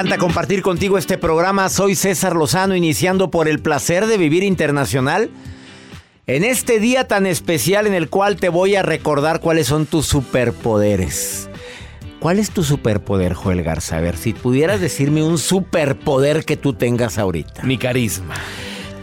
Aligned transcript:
Encanta 0.00 0.16
compartir 0.16 0.62
contigo 0.62 0.96
este 0.96 1.18
programa. 1.18 1.68
Soy 1.68 1.94
César 1.94 2.34
Lozano, 2.34 2.74
iniciando 2.74 3.30
por 3.30 3.48
el 3.48 3.58
placer 3.60 4.06
de 4.06 4.16
vivir 4.16 4.42
internacional. 4.42 5.28
En 6.26 6.42
este 6.42 6.80
día 6.80 7.06
tan 7.06 7.26
especial 7.26 7.86
en 7.86 7.92
el 7.92 8.08
cual 8.08 8.36
te 8.36 8.48
voy 8.48 8.76
a 8.76 8.82
recordar 8.82 9.40
cuáles 9.40 9.66
son 9.66 9.84
tus 9.84 10.06
superpoderes. 10.06 11.50
¿Cuál 12.18 12.38
es 12.38 12.50
tu 12.50 12.64
superpoder, 12.64 13.34
Joel 13.34 13.62
Garza? 13.62 13.98
A 13.98 14.00
ver, 14.00 14.16
si 14.16 14.32
pudieras 14.32 14.80
decirme 14.80 15.22
un 15.22 15.36
superpoder 15.36 16.46
que 16.46 16.56
tú 16.56 16.72
tengas 16.72 17.18
ahorita. 17.18 17.62
Mi 17.64 17.76
carisma. 17.76 18.36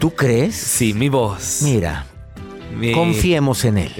¿Tú 0.00 0.16
crees? 0.16 0.56
Sí, 0.56 0.94
mi 0.94 1.08
voz. 1.08 1.60
Mira, 1.62 2.06
confiemos 2.92 3.64
en 3.64 3.78
él. 3.78 3.92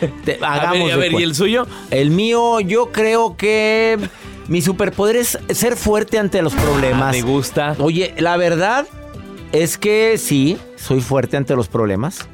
hagamos 0.42 0.92
a 0.92 0.96
ver, 0.96 1.12
¿y 1.12 1.22
el 1.22 1.36
suyo? 1.36 1.68
El 1.92 2.10
mío, 2.10 2.58
yo 2.58 2.90
creo 2.90 3.36
que 3.36 3.98
mi 4.50 4.60
superpoder 4.62 5.14
es 5.14 5.38
ser 5.50 5.76
fuerte 5.76 6.18
ante 6.18 6.42
los 6.42 6.52
problemas. 6.54 7.12
me 7.12 7.22
gusta. 7.22 7.76
Oye, 7.78 8.14
la 8.18 8.36
verdad 8.36 8.84
es 9.52 9.78
que 9.78 10.18
sí, 10.18 10.58
soy 10.74 11.00
fuerte 11.00 11.36
ante 11.36 11.54
los 11.54 11.68
problemas. 11.68 12.26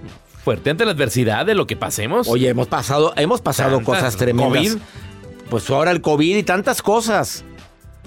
Fuerte 0.43 0.71
ante 0.71 0.87
la 0.87 0.93
adversidad 0.93 1.44
de 1.44 1.55
lo 1.55 1.66
que 1.66 1.76
pasemos. 1.76 2.26
Oye, 2.26 2.49
hemos 2.49 2.69
pasado, 2.69 3.12
hemos 3.16 3.43
pasado 3.43 3.82
cosas 3.82 4.16
tremendas. 4.16 4.56
COVID. 4.56 4.78
Pues 5.50 5.69
ahora 5.69 5.91
el 5.91 6.00
COVID 6.00 6.38
y 6.38 6.43
tantas 6.43 6.81
cosas. 6.81 7.44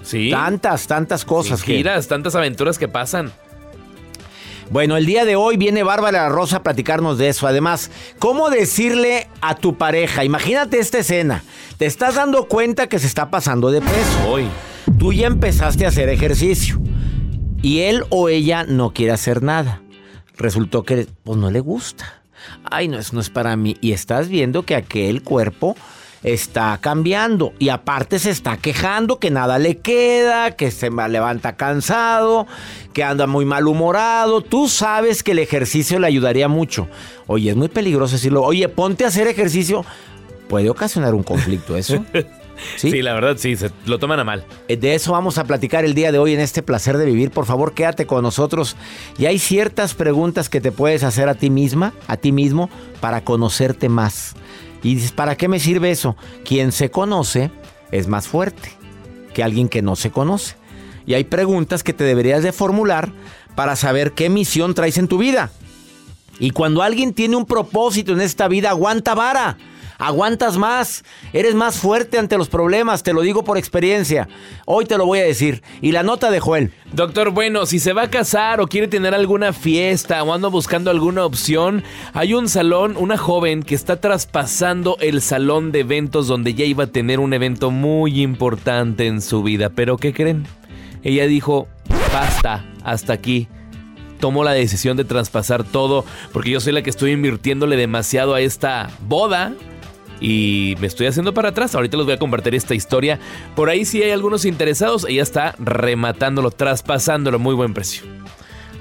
Sí. 0.02 0.32
Tantas, 0.32 0.88
tantas 0.88 1.24
cosas. 1.24 1.62
giras, 1.62 2.08
tantas 2.08 2.34
aventuras 2.34 2.80
que 2.80 2.88
pasan. 2.88 3.32
Bueno, 4.70 4.98
el 4.98 5.08
día 5.08 5.26
de 5.26 5.36
hoy 5.36 5.58
viene 5.58 5.82
Bárbara 5.82 6.30
Rosa 6.30 6.58
a 6.58 6.64
platicarnos 6.64 7.18
de 7.18 7.30
eso. 7.30 7.48
Además, 7.48 7.90
¿cómo 8.20 8.52
decirle 8.52 9.28
a 9.42 9.56
tu 9.56 9.78
pareja? 9.78 10.24
Imagínate 10.24 10.78
esta 10.78 11.00
escena. 11.00 11.44
Te 11.78 11.88
estás 11.88 12.16
dando 12.16 12.48
cuenta 12.48 12.88
que 12.88 13.00
se 13.00 13.08
está 13.08 13.32
pasando 13.32 13.72
de 13.72 13.82
peso. 13.82 14.28
Hoy. 14.28 14.48
Tú 15.00 15.12
ya 15.12 15.26
empezaste 15.26 15.86
a 15.86 15.90
hacer 15.90 16.10
ejercicio. 16.10 16.80
Y 17.64 17.80
él 17.82 18.04
o 18.10 18.30
ella 18.30 18.64
no 18.64 18.94
quiere 18.94 19.12
hacer 19.12 19.42
nada. 19.42 19.82
Resultó 20.38 20.84
que 20.84 21.08
pues, 21.24 21.38
no 21.38 21.50
le 21.50 21.62
gusta. 21.62 22.22
Ay, 22.64 22.88
no, 22.88 23.00
eso 23.00 23.16
no 23.16 23.22
es 23.22 23.32
para 23.32 23.56
mí. 23.56 23.76
Y 23.82 23.94
estás 23.94 24.30
viendo 24.30 24.64
que 24.64 24.76
aquel 24.76 25.24
cuerpo 25.24 25.76
está 26.24 26.78
cambiando 26.82 27.54
y 27.60 27.70
aparte 27.70 28.20
se 28.20 28.30
está 28.30 28.58
quejando 28.58 29.20
que 29.20 29.32
nada 29.32 29.60
le 29.60 29.78
queda, 29.78 30.52
que 30.52 30.72
se 30.72 30.90
levanta 30.90 31.56
cansado, 31.56 32.48
que 32.94 33.04
anda 33.04 33.28
muy 33.28 33.46
malhumorado. 33.46 34.42
Tú 34.42 34.68
sabes 34.68 35.24
que 35.24 35.32
el 35.32 35.40
ejercicio 35.40 36.00
le 36.00 36.08
ayudaría 36.08 36.48
mucho. 36.48 36.88
Oye, 37.28 37.52
es 37.52 37.56
muy 37.56 37.70
peligroso 37.70 38.16
decirlo. 38.16 38.44
Oye, 38.44 38.68
ponte 38.70 39.06
a 39.06 39.08
hacer 39.08 39.28
ejercicio. 39.28 39.86
Puede 40.48 40.70
ocasionar 40.70 41.14
un 41.14 41.24
conflicto 41.24 41.78
eso. 41.78 42.04
¿Sí? 42.76 43.02
la 43.02 43.14
verdad 43.14 43.36
sí, 43.38 43.56
se 43.56 43.72
lo 43.86 44.00
toman 44.00 44.20
a 44.20 44.24
mal. 44.24 44.44
Eh, 44.68 44.78
de 44.78 44.96
eso 44.96 45.14
vamos 45.14 45.38
a 45.38 45.46
platicar 45.46 45.86
el 45.86 45.94
día 45.94 46.12
de 46.12 46.18
hoy 46.18 46.34
en 46.34 46.40
este 46.40 46.62
placer 46.62 46.98
de 46.98 47.06
vivir. 47.06 47.32
Por 47.32 47.46
favor, 47.46 47.74
quédate 47.74 48.06
con 48.06 48.24
nosotros. 48.24 48.76
Y 49.18 49.26
hay 49.26 49.40
ciertas 49.40 49.94
preguntas 49.94 50.50
que 50.50 50.62
te 50.62 50.72
puedes 50.72 51.04
hacer 51.04 51.30
a 51.30 51.36
ti 51.36 51.50
misma, 51.50 51.94
a 52.08 52.18
ti 52.18 52.32
mismo, 52.32 52.70
para 53.00 53.24
conocerte 53.24 53.90
más. 53.90 54.36
Y 54.84 54.96
dices, 54.96 55.12
¿para 55.12 55.36
qué 55.36 55.48
me 55.48 55.60
sirve 55.60 55.92
eso? 55.92 56.16
Quien 56.46 56.72
se 56.72 56.90
conoce 56.92 57.52
es 57.92 58.08
más 58.08 58.28
fuerte 58.28 58.72
que 59.34 59.44
alguien 59.44 59.70
que 59.70 59.82
no 59.82 59.96
se 59.96 60.12
conoce. 60.12 60.56
Y 61.06 61.14
hay 61.14 61.24
preguntas 61.24 61.84
que 61.84 61.94
te 61.94 62.04
deberías 62.04 62.44
de 62.44 62.52
formular 62.52 63.12
para 63.56 63.76
saber 63.76 64.14
qué 64.14 64.30
misión 64.30 64.74
traes 64.74 64.98
en 64.98 65.08
tu 65.08 65.18
vida. 65.18 65.52
Y 66.40 66.52
cuando 66.52 66.82
alguien 66.82 67.14
tiene 67.14 67.36
un 67.36 67.46
propósito 67.46 68.14
en 68.14 68.22
esta 68.22 68.48
vida, 68.48 68.70
aguanta 68.70 69.16
vara 69.16 69.58
aguantas 70.00 70.58
más, 70.58 71.04
eres 71.34 71.54
más 71.54 71.78
fuerte 71.78 72.18
ante 72.18 72.38
los 72.38 72.48
problemas, 72.48 73.04
te 73.04 73.14
lo 73.14 73.22
digo 73.22 73.44
por 73.44 73.58
experiencia. 73.58 74.28
Hoy 74.66 74.86
te 74.86 74.98
lo 74.98 75.06
voy 75.06 75.20
a 75.20 75.24
decir. 75.24 75.62
Y 75.82 75.92
la 75.92 76.04
nota 76.04 76.32
de 76.32 76.40
Joel. 76.40 76.72
Doctor, 76.94 77.32
bueno, 77.32 77.66
si 77.66 77.80
se 77.80 77.94
va 77.94 78.04
a 78.04 78.10
casar 78.10 78.62
o 78.62 78.68
quiere 78.68 78.88
tener 78.88 79.14
alguna 79.14 79.54
fiesta 79.54 80.24
o 80.24 80.34
anda 80.34 80.48
buscando 80.48 80.90
alguna 80.90 81.26
opción, 81.26 81.84
hay 82.14 82.34
un 82.34 82.50
salón, 82.50 82.96
una 82.98 83.18
joven 83.18 83.62
que 83.62 83.76
está 83.76 84.00
traspasando 84.00 84.98
el 85.02 85.22
salón 85.22 85.72
de 85.72 85.82
eventos 85.82 86.28
donde 86.28 86.54
ya 86.54 86.66
iba 86.66 86.86
a 86.86 86.88
tener 86.88 87.20
un 87.20 87.34
evento 87.34 87.70
muy 87.70 88.22
importante 88.22 89.06
en 89.06 89.22
su 89.22 89.44
vida. 89.44 89.70
Pero 89.70 89.98
¿qué 89.98 90.14
creen? 90.14 90.48
Ella 91.04 91.28
dijo, 91.28 91.68
basta, 92.14 92.66
hasta 92.84 93.14
aquí 93.14 93.48
tomó 94.20 94.44
la 94.44 94.52
decisión 94.52 94.98
de 94.98 95.06
traspasar 95.06 95.64
todo 95.64 96.04
porque 96.34 96.52
yo 96.52 96.60
soy 96.60 96.74
la 96.74 96.82
que 96.82 96.90
estoy 96.90 97.12
invirtiéndole 97.12 97.78
demasiado 97.78 98.34
a 98.34 98.42
esta 98.42 98.90
boda 99.08 99.54
y 100.20 100.76
me 100.80 100.88
estoy 100.88 101.08
haciendo 101.08 101.34
para 101.34 101.50
atrás. 101.50 101.76
Ahorita 101.76 101.98
les 101.98 102.06
voy 102.06 102.16
a 102.16 102.20
compartir 102.20 102.56
esta 102.56 102.76
historia. 102.76 103.20
Por 103.56 103.70
ahí 103.70 103.86
si 103.86 104.02
hay 104.04 104.12
algunos 104.12 104.46
interesados. 104.46 105.06
Ella 105.08 105.24
está 105.24 105.56
rematándolo, 105.60 106.52
traspasándolo 106.52 107.38
a 107.38 107.40
muy 107.40 107.56
buen 107.56 107.74
precio. 107.74 108.04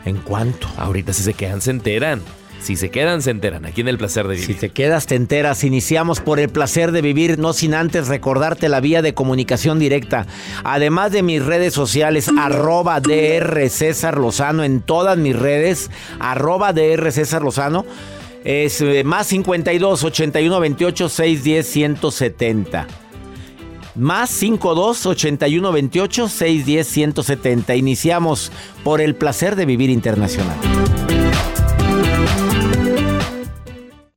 ¿En 0.05 0.19
cuánto? 0.19 0.69
Ahorita 0.76 1.12
si 1.12 1.23
se 1.23 1.35
quedan 1.35 1.61
se 1.61 1.70
enteran. 1.70 2.23
Si 2.61 2.76
se 2.76 2.90
quedan, 2.90 3.23
se 3.23 3.31
enteran. 3.31 3.64
Aquí 3.67 3.82
en 3.82 3.88
el 3.88 3.99
placer 3.99 4.26
de 4.26 4.35
vivir. 4.35 4.46
Si 4.46 4.55
te 4.55 4.70
quedas, 4.70 5.06
te 5.06 5.14
enteras. 5.14 5.62
Iniciamos 5.64 6.20
por 6.20 6.40
el 6.40 6.49
placer 6.49 6.93
de 6.93 7.02
vivir, 7.02 7.38
no 7.38 7.52
sin 7.52 7.73
antes 7.73 8.08
recordarte 8.08 8.69
la 8.69 8.81
vía 8.81 9.00
de 9.00 9.14
comunicación 9.14 9.79
directa. 9.79 10.26
Además 10.64 11.12
de 11.12 11.23
mis 11.23 11.44
redes 11.44 11.73
sociales, 11.73 12.29
arroba 12.37 13.00
DR 13.00 13.69
César 13.70 14.19
Lozano 14.19 14.64
en 14.64 14.81
todas 14.81 15.17
mis 15.19 15.37
redes, 15.37 15.91
arroba 16.19 16.73
DR 16.73 17.12
César 17.12 17.43
Lozano. 17.43 17.87
Es 18.44 18.81
eh, 18.81 19.05
más 19.05 19.26
52 19.29 20.05
81 20.05 20.61
28 20.61 21.08
610 21.08 21.67
170. 21.67 22.87
Más 23.94 24.31
52 24.31 25.06
81 25.06 25.73
28 25.73 26.29
610 26.29 26.87
170. 26.88 27.75
Iniciamos 27.75 28.52
por 28.85 29.00
el 29.00 29.14
placer 29.14 29.56
de 29.56 29.67
vivir 29.67 29.90
internacional. 29.90 30.56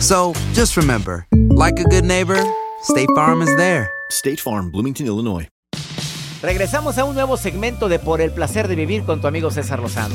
So 0.00 0.32
just 0.54 0.78
remember, 0.78 1.26
like 1.50 1.78
a 1.78 1.84
good 1.84 2.04
neighbor, 2.04 2.42
State 2.82 3.10
Farm 3.14 3.42
is 3.42 3.54
there. 3.56 3.90
State 4.10 4.40
Farm, 4.40 4.70
Bloomington, 4.70 5.06
Illinois. 5.06 5.46
Regresamos 6.42 6.96
a 6.96 7.04
un 7.04 7.14
nuevo 7.14 7.36
segmento 7.36 7.90
de 7.90 7.98
Por 7.98 8.22
el 8.22 8.30
placer 8.30 8.66
de 8.66 8.76
vivir 8.76 9.04
con 9.04 9.20
tu 9.20 9.26
amigo 9.26 9.50
César 9.50 9.78
Lozano. 9.78 10.14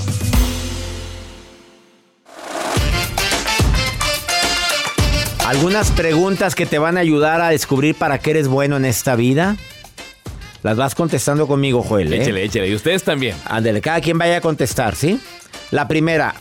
Algunas 5.46 5.92
preguntas 5.92 6.56
que 6.56 6.66
te 6.66 6.80
van 6.80 6.98
a 6.98 7.02
ayudar 7.02 7.42
a 7.42 7.50
descubrir 7.50 7.94
para 7.94 8.18
qué 8.18 8.31
eres 8.31 8.48
bueno 8.48 8.78
en 8.78 8.86
esta 8.86 9.16
vida. 9.16 9.56
Las 10.64 10.78
vas 10.78 10.96
contestando 10.96 11.46
conmigo, 11.46 11.84
Joel. 11.84 12.12
¿eh? 12.12 12.24
Échale, 12.24 12.44
échale. 12.44 12.70
Y 12.70 12.74
ustedes 12.74 13.04
también. 13.04 13.36
Ándale, 13.46 13.80
cada 13.81 14.02
quien 14.02 14.18
vaya 14.18 14.38
a 14.38 14.42
contestar, 14.42 14.96
¿sí? 14.96 15.20
La 15.70 15.88
primera. 15.88 16.34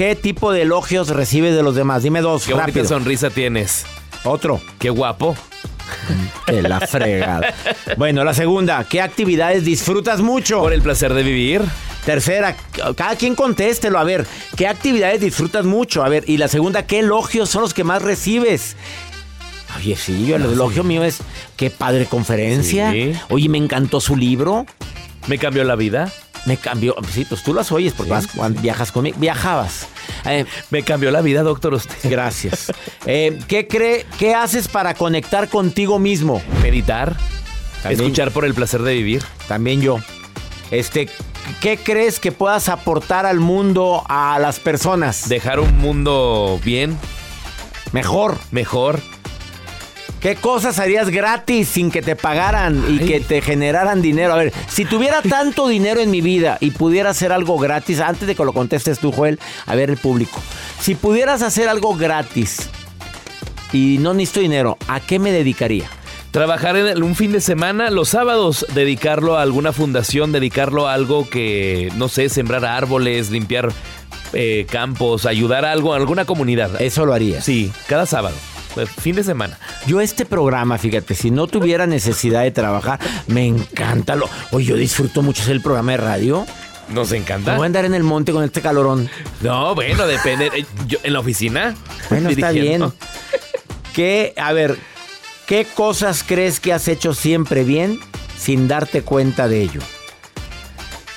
¿Qué 0.00 0.16
tipo 0.16 0.50
de 0.50 0.62
elogios 0.62 1.08
recibes 1.10 1.54
de 1.54 1.62
los 1.62 1.74
demás? 1.74 2.02
Dime 2.02 2.22
dos, 2.22 2.46
Qué 2.46 2.54
rápido. 2.54 2.76
bonita 2.76 2.88
sonrisa 2.88 3.28
tienes. 3.28 3.84
Otro. 4.24 4.58
Qué 4.78 4.88
guapo. 4.88 5.36
Que 6.46 6.62
la 6.62 6.80
fregada. 6.80 7.52
bueno, 7.98 8.24
la 8.24 8.32
segunda. 8.32 8.82
¿Qué 8.84 9.02
actividades 9.02 9.62
disfrutas 9.66 10.22
mucho? 10.22 10.60
Por 10.60 10.72
el 10.72 10.80
placer 10.80 11.12
de 11.12 11.22
vivir. 11.22 11.60
Tercera, 12.06 12.56
cada 12.96 13.14
quien 13.16 13.34
contéstelo. 13.34 13.98
A 13.98 14.04
ver, 14.04 14.26
¿qué 14.56 14.68
actividades 14.68 15.20
disfrutas 15.20 15.66
mucho? 15.66 16.02
A 16.02 16.08
ver, 16.08 16.24
y 16.26 16.38
la 16.38 16.48
segunda, 16.48 16.86
¿qué 16.86 17.00
elogios 17.00 17.50
son 17.50 17.60
los 17.60 17.74
que 17.74 17.84
más 17.84 18.00
recibes? 18.00 18.76
Oye, 19.76 19.96
sí, 19.96 20.24
yo 20.24 20.36
el 20.36 20.46
elogio 20.46 20.82
mío 20.82 21.04
es, 21.04 21.18
qué 21.58 21.68
padre 21.68 22.06
conferencia. 22.06 22.90
Sí. 22.90 23.12
Oye, 23.28 23.50
me 23.50 23.58
encantó 23.58 24.00
su 24.00 24.16
libro. 24.16 24.64
Me 25.26 25.36
cambió 25.36 25.62
la 25.62 25.76
vida. 25.76 26.10
Me 26.46 26.56
cambió, 26.56 26.94
sí, 27.12 27.24
pues 27.26 27.42
tú 27.42 27.52
las 27.52 27.70
oyes 27.70 27.92
porque 27.92 28.10
vas, 28.12 28.26
viajas 28.62 28.92
conmigo. 28.92 29.16
Viajabas. 29.20 29.86
Eh, 30.24 30.44
Me 30.70 30.82
cambió 30.82 31.10
la 31.10 31.20
vida, 31.20 31.42
doctor, 31.42 31.74
usted. 31.74 31.94
gracias. 32.10 32.72
Eh, 33.06 33.38
¿qué, 33.46 33.66
cree, 33.68 34.06
¿Qué 34.18 34.34
haces 34.34 34.66
para 34.68 34.94
conectar 34.94 35.48
contigo 35.48 35.98
mismo? 35.98 36.42
Meditar. 36.62 37.16
También- 37.82 38.00
Escuchar 38.02 38.30
por 38.30 38.44
el 38.44 38.54
placer 38.54 38.82
de 38.82 38.94
vivir. 38.94 39.22
También 39.48 39.80
yo. 39.80 39.98
Este, 40.70 41.08
¿qué 41.60 41.76
crees 41.78 42.20
que 42.20 42.30
puedas 42.32 42.68
aportar 42.68 43.26
al 43.26 43.40
mundo, 43.40 44.04
a 44.08 44.38
las 44.38 44.60
personas? 44.60 45.28
Dejar 45.28 45.60
un 45.60 45.76
mundo 45.78 46.60
bien, 46.64 46.96
Mejor. 47.92 48.38
mejor. 48.50 49.00
¿Qué 50.20 50.36
cosas 50.36 50.78
harías 50.78 51.08
gratis 51.08 51.68
sin 51.68 51.90
que 51.90 52.02
te 52.02 52.14
pagaran 52.14 52.84
y 52.90 53.00
Ay. 53.00 53.06
que 53.06 53.20
te 53.20 53.40
generaran 53.40 54.02
dinero? 54.02 54.34
A 54.34 54.36
ver, 54.36 54.52
si 54.68 54.84
tuviera 54.84 55.22
tanto 55.22 55.66
dinero 55.66 56.00
en 56.00 56.10
mi 56.10 56.20
vida 56.20 56.58
y 56.60 56.72
pudiera 56.72 57.10
hacer 57.10 57.32
algo 57.32 57.58
gratis, 57.58 58.00
antes 58.00 58.28
de 58.28 58.34
que 58.34 58.44
lo 58.44 58.52
contestes 58.52 58.98
tú, 58.98 59.12
Joel, 59.12 59.40
a 59.64 59.74
ver 59.74 59.88
el 59.88 59.96
público. 59.96 60.38
Si 60.78 60.94
pudieras 60.94 61.40
hacer 61.40 61.68
algo 61.68 61.96
gratis 61.96 62.68
y 63.72 63.96
no 63.98 64.12
necesito 64.12 64.40
dinero, 64.40 64.76
¿a 64.88 65.00
qué 65.00 65.18
me 65.18 65.32
dedicaría? 65.32 65.88
Trabajar 66.32 66.76
en 66.76 67.02
un 67.02 67.16
fin 67.16 67.32
de 67.32 67.40
semana, 67.40 67.90
los 67.90 68.10
sábados, 68.10 68.66
dedicarlo 68.74 69.38
a 69.38 69.42
alguna 69.42 69.72
fundación, 69.72 70.32
dedicarlo 70.32 70.86
a 70.86 70.92
algo 70.92 71.28
que, 71.28 71.90
no 71.96 72.08
sé, 72.08 72.28
sembrar 72.28 72.64
árboles, 72.66 73.30
limpiar 73.30 73.72
eh, 74.32 74.64
campos, 74.70 75.26
ayudar 75.26 75.64
a 75.64 75.72
algo, 75.72 75.92
a 75.92 75.96
alguna 75.96 76.26
comunidad. 76.26 76.80
Eso 76.80 77.04
lo 77.04 77.14
harías. 77.14 77.44
Sí, 77.44 77.72
cada 77.88 78.06
sábado, 78.06 78.36
eh, 78.76 78.86
fin 78.86 79.16
de 79.16 79.24
semana. 79.24 79.58
Yo 79.86 80.00
este 80.00 80.24
programa, 80.26 80.78
fíjate, 80.78 81.14
si 81.14 81.30
no 81.30 81.46
tuviera 81.46 81.86
necesidad 81.86 82.42
de 82.42 82.50
trabajar, 82.50 82.98
me 83.26 83.46
encanta. 83.46 84.14
Lo, 84.16 84.28
oye, 84.52 84.66
yo 84.66 84.76
disfruto 84.76 85.22
mucho 85.22 85.42
hacer 85.42 85.54
el 85.56 85.62
programa 85.62 85.92
de 85.92 85.98
radio. 85.98 86.46
Nos 86.88 87.12
encanta. 87.12 87.54
voy 87.54 87.62
a 87.62 87.66
andar 87.66 87.84
en 87.84 87.94
el 87.94 88.02
monte 88.02 88.32
con 88.32 88.42
este 88.42 88.60
calorón. 88.60 89.08
No, 89.42 89.74
bueno, 89.76 90.06
depende. 90.08 90.50
Eh, 90.54 90.64
yo- 90.88 90.98
¿En 91.04 91.12
la 91.12 91.20
oficina? 91.20 91.74
Bueno, 92.08 92.28
está 92.30 92.50
bien. 92.50 92.92
¿Qué, 93.94 94.34
a 94.36 94.52
ver, 94.52 94.76
qué 95.46 95.66
cosas 95.74 96.24
crees 96.26 96.58
que 96.60 96.72
has 96.72 96.88
hecho 96.88 97.14
siempre 97.14 97.64
bien 97.64 97.98
sin 98.38 98.66
darte 98.68 99.02
cuenta 99.02 99.46
de 99.48 99.62
ello? 99.62 99.80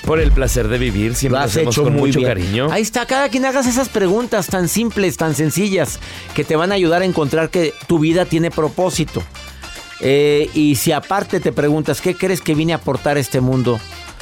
Por 0.04 0.20
el 0.20 0.32
placer 0.32 0.68
de 0.68 0.76
vivir, 0.76 1.14
siempre 1.14 1.38
Lo 1.38 1.44
has 1.44 1.52
hacemos 1.52 1.74
hecho 1.74 1.84
con 1.84 1.94
muy 1.94 2.08
mucho 2.08 2.18
bien. 2.18 2.28
cariño. 2.28 2.68
Ahí 2.70 2.82
está, 2.82 3.06
cada 3.06 3.28
quien 3.30 3.46
hagas 3.46 3.66
esas 3.66 3.88
preguntas 3.88 4.48
tan 4.48 4.68
simples, 4.68 5.16
tan 5.16 5.34
sencillas, 5.34 5.98
que 6.34 6.44
te 6.44 6.56
van 6.56 6.72
a 6.72 6.74
ayudar 6.74 7.00
a 7.02 7.04
encontrar 7.06 7.48
que 7.48 7.72
tu 7.86 7.98
vida 7.98 8.26
tiene 8.26 8.50
propósito. 8.50 9.22
Eh, 10.00 10.50
y 10.52 10.74
si 10.74 10.92
aparte 10.92 11.40
te 11.40 11.52
preguntas, 11.52 12.02
¿qué 12.02 12.14
crees 12.14 12.42
que 12.42 12.54
vine 12.54 12.74
a 12.74 12.76
aportar 12.76 13.16
a 13.16 13.20
este 13.20 13.40
mundo? 13.40 13.80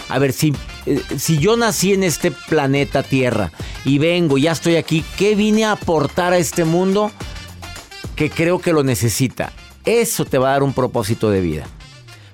A 0.08 0.18
ver, 0.20 0.32
si, 0.32 0.52
eh, 0.86 1.00
si 1.18 1.38
yo 1.38 1.56
nací 1.56 1.92
en 1.94 2.04
este 2.04 2.30
planeta 2.30 3.02
Tierra 3.02 3.50
y 3.84 3.98
vengo, 3.98 4.38
ya 4.38 4.52
estoy 4.52 4.76
aquí, 4.76 5.04
¿qué 5.16 5.34
vine 5.34 5.64
a 5.64 5.72
aportar 5.72 6.32
a 6.32 6.38
este 6.38 6.64
mundo 6.64 7.10
que 8.14 8.30
creo 8.30 8.60
que 8.60 8.72
lo 8.72 8.84
necesita? 8.84 9.52
Eso 9.84 10.24
te 10.24 10.38
va 10.38 10.50
a 10.50 10.52
dar 10.52 10.62
un 10.62 10.74
propósito 10.74 11.30
de 11.30 11.40
vida. 11.40 11.66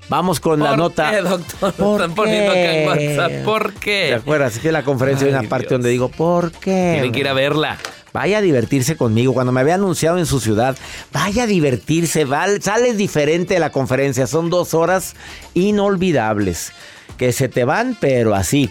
Vamos 0.09 0.41
con 0.41 0.61
la 0.61 0.71
¿Por 0.71 0.79
nota. 0.79 1.11
qué, 1.11 1.17
doctor? 1.21 1.73
¿Por 1.75 2.01
Están 2.01 2.15
poniendo 2.15 2.51
acá 2.51 2.75
en 2.75 2.99
qué? 2.99 3.17
WhatsApp. 3.19 3.45
¿Por 3.45 3.73
¿Te 3.73 3.81
qué? 3.81 4.15
acuerdas? 4.15 4.57
Es 4.57 4.61
que 4.61 4.73
la 4.73 4.83
conferencia 4.83 5.27
hay 5.27 5.33
Ay, 5.35 5.41
una 5.41 5.49
parte 5.49 5.65
Dios. 5.67 5.73
donde 5.73 5.91
digo, 5.91 6.09
¿por 6.09 6.51
qué? 6.53 6.93
Tienen 6.95 7.13
que 7.13 7.21
ir 7.21 7.29
a 7.29 7.35
verla. 7.35 7.77
Vaya 8.13 8.39
a 8.39 8.41
divertirse 8.41 8.97
conmigo. 8.97 9.35
Cuando 9.35 9.53
me 9.53 9.61
había 9.61 9.75
anunciado 9.75 10.19
en 10.19 10.25
su 10.25 10.41
ciudad, 10.41 10.77
vaya 11.13 11.43
a 11.43 11.47
divertirse. 11.47 12.25
val- 12.25 12.63
sales 12.63 12.97
diferente 12.97 13.55
de 13.55 13.61
la 13.61 13.71
conferencia. 13.71 14.27
Son 14.27 14.49
dos 14.49 14.73
horas 14.73 15.15
inolvidables. 15.53 16.73
Que 17.19 17.33
se 17.33 17.49
te 17.49 17.65
van, 17.65 17.97
pero 18.01 18.35
así. 18.35 18.71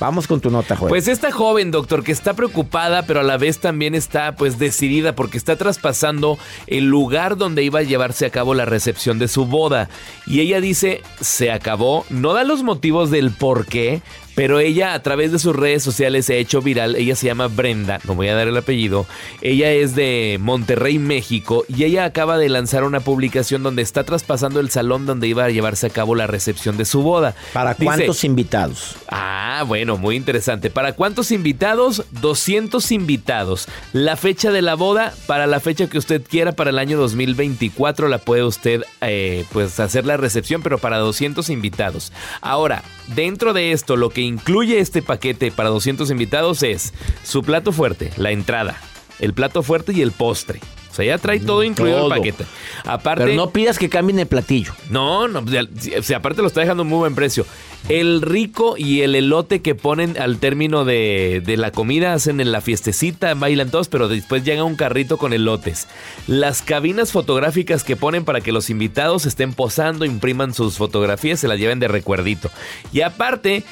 Vamos 0.00 0.26
con 0.26 0.40
tu 0.40 0.50
nota, 0.50 0.76
Joel. 0.76 0.90
Pues 0.90 1.08
esta 1.08 1.32
joven, 1.32 1.70
doctor, 1.70 2.04
que 2.04 2.12
está 2.12 2.34
preocupada, 2.34 3.02
pero 3.02 3.20
a 3.20 3.24
la 3.24 3.36
vez 3.36 3.58
también 3.58 3.94
está 3.94 4.36
pues 4.36 4.58
decidida 4.58 5.14
porque 5.14 5.38
está 5.38 5.56
traspasando 5.56 6.38
el 6.66 6.84
lugar 6.86 7.36
donde 7.36 7.62
iba 7.62 7.80
a 7.80 7.82
llevarse 7.82 8.26
a 8.26 8.30
cabo 8.30 8.54
la 8.54 8.64
recepción 8.64 9.18
de 9.18 9.28
su 9.28 9.46
boda. 9.46 9.88
Y 10.26 10.40
ella 10.40 10.60
dice, 10.60 11.02
se 11.20 11.50
acabó, 11.50 12.04
no 12.10 12.32
da 12.32 12.44
los 12.44 12.62
motivos 12.62 13.10
del 13.10 13.32
por 13.32 13.66
qué, 13.66 14.02
pero 14.38 14.60
ella 14.60 14.94
a 14.94 15.02
través 15.02 15.32
de 15.32 15.40
sus 15.40 15.56
redes 15.56 15.82
sociales 15.82 16.26
se 16.26 16.34
ha 16.34 16.36
hecho 16.36 16.62
viral. 16.62 16.94
Ella 16.94 17.16
se 17.16 17.26
llama 17.26 17.48
Brenda, 17.48 17.98
no 18.04 18.14
voy 18.14 18.28
a 18.28 18.36
dar 18.36 18.46
el 18.46 18.56
apellido. 18.56 19.04
Ella 19.42 19.72
es 19.72 19.96
de 19.96 20.38
Monterrey, 20.40 21.00
México, 21.00 21.64
y 21.66 21.82
ella 21.82 22.04
acaba 22.04 22.38
de 22.38 22.48
lanzar 22.48 22.84
una 22.84 23.00
publicación 23.00 23.64
donde 23.64 23.82
está 23.82 24.04
traspasando 24.04 24.60
el 24.60 24.70
salón 24.70 25.06
donde 25.06 25.26
iba 25.26 25.44
a 25.44 25.50
llevarse 25.50 25.88
a 25.88 25.90
cabo 25.90 26.14
la 26.14 26.28
recepción 26.28 26.76
de 26.76 26.84
su 26.84 27.02
boda. 27.02 27.34
¿Para 27.52 27.74
Dice, 27.74 27.84
cuántos 27.84 28.22
invitados? 28.22 28.94
Ah, 29.08 29.64
bueno, 29.66 29.87
muy 29.96 30.16
interesante. 30.16 30.70
¿Para 30.70 30.92
cuántos 30.92 31.30
invitados? 31.30 32.04
200 32.20 32.92
invitados. 32.92 33.68
La 33.92 34.16
fecha 34.16 34.50
de 34.50 34.62
la 34.62 34.74
boda, 34.74 35.14
para 35.26 35.46
la 35.46 35.60
fecha 35.60 35.88
que 35.88 35.98
usted 35.98 36.22
quiera, 36.22 36.52
para 36.52 36.70
el 36.70 36.78
año 36.78 36.98
2024, 36.98 38.08
la 38.08 38.18
puede 38.18 38.44
usted 38.44 38.82
eh, 39.00 39.44
pues 39.52 39.80
hacer 39.80 40.04
la 40.06 40.16
recepción, 40.16 40.62
pero 40.62 40.78
para 40.78 40.98
200 40.98 41.48
invitados. 41.50 42.12
Ahora, 42.40 42.82
dentro 43.14 43.52
de 43.52 43.72
esto, 43.72 43.96
lo 43.96 44.10
que 44.10 44.20
incluye 44.20 44.80
este 44.80 45.02
paquete 45.02 45.50
para 45.50 45.68
200 45.70 46.10
invitados 46.10 46.62
es 46.62 46.92
su 47.24 47.42
plato 47.42 47.72
fuerte, 47.72 48.10
la 48.16 48.30
entrada, 48.30 48.76
el 49.18 49.32
plato 49.34 49.62
fuerte 49.62 49.92
y 49.92 50.02
el 50.02 50.12
postre. 50.12 50.60
Sea, 50.98 51.16
ya 51.16 51.18
trae 51.18 51.38
todo 51.38 51.62
incluido 51.62 51.98
Todo. 51.98 52.12
el 52.12 52.18
paquete. 52.18 52.44
Aparte, 52.84 53.24
Pero 53.24 53.36
no 53.36 53.50
pidas 53.50 53.78
que 53.78 53.88
cambien 53.88 54.18
el 54.18 54.26
platillo. 54.26 54.72
no, 54.90 55.28
no, 55.28 55.40
o 55.40 56.02
sea, 56.02 56.16
aparte 56.16 56.42
lo 56.42 56.48
está 56.48 56.60
dejando 56.60 56.82
a 56.82 56.84
muy 56.86 56.98
buen 56.98 57.14
precio. 57.14 57.46
El 57.88 58.20
rico 58.20 58.74
y 58.76 59.02
el 59.02 59.14
elote 59.14 59.62
que 59.62 59.76
ponen 59.76 60.20
al 60.20 60.38
término 60.38 60.84
de, 60.84 61.40
de 61.46 61.56
la 61.56 61.70
comida, 61.70 62.14
hacen 62.14 62.40
en 62.40 62.50
la 62.50 62.60
fiestecita, 62.60 63.32
bailan 63.34 63.70
todos, 63.70 63.86
pero 63.86 64.08
después 64.08 64.42
llega 64.42 64.64
un 64.64 64.74
carrito 64.74 65.18
con 65.18 65.32
elotes. 65.32 65.86
Las 66.26 66.62
cabinas 66.62 67.12
fotográficas 67.12 67.84
que 67.84 67.94
ponen 67.94 68.24
para 68.24 68.40
que 68.40 68.50
los 68.50 68.68
invitados 68.68 69.24
estén 69.24 69.52
posando, 69.54 70.04
impriman 70.04 70.52
sus 70.52 70.76
fotografías, 70.76 71.38
se 71.38 71.46
las 71.46 71.60
lleven 71.60 71.78
de 71.78 71.86
recuerdito. 71.86 72.50
Y 72.92 73.02
aparte, 73.02 73.62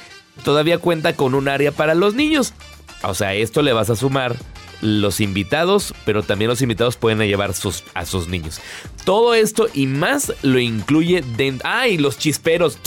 todavía 0.45 0.79
cuenta 0.79 1.15
con 1.17 1.35
un 1.35 1.49
área 1.49 1.73
para 1.73 1.97
los 1.97 2.15
niños. 2.15 2.55
O 3.03 3.15
sea, 3.15 3.35
esto 3.35 3.63
le 3.63 3.73
vas 3.73 3.91
a 3.91 3.97
sumar 3.97 4.37
los 4.81 5.21
invitados, 5.21 5.95
pero 6.05 6.23
también 6.23 6.49
los 6.49 6.63
invitados 6.63 6.97
pueden 6.97 7.19
llevar 7.21 7.55
sus, 7.55 7.83
a 7.95 8.05
sus 8.07 8.29
niños. 8.29 8.61
Todo 9.05 9.35
esto 9.35 9.69
y 9.75 9.87
más 9.87 10.33
lo 10.43 10.59
incluye 10.59 11.23
dentro. 11.37 11.69
¡Ay! 11.71 11.99
Los 11.99 12.19
chisperos. 12.19 12.79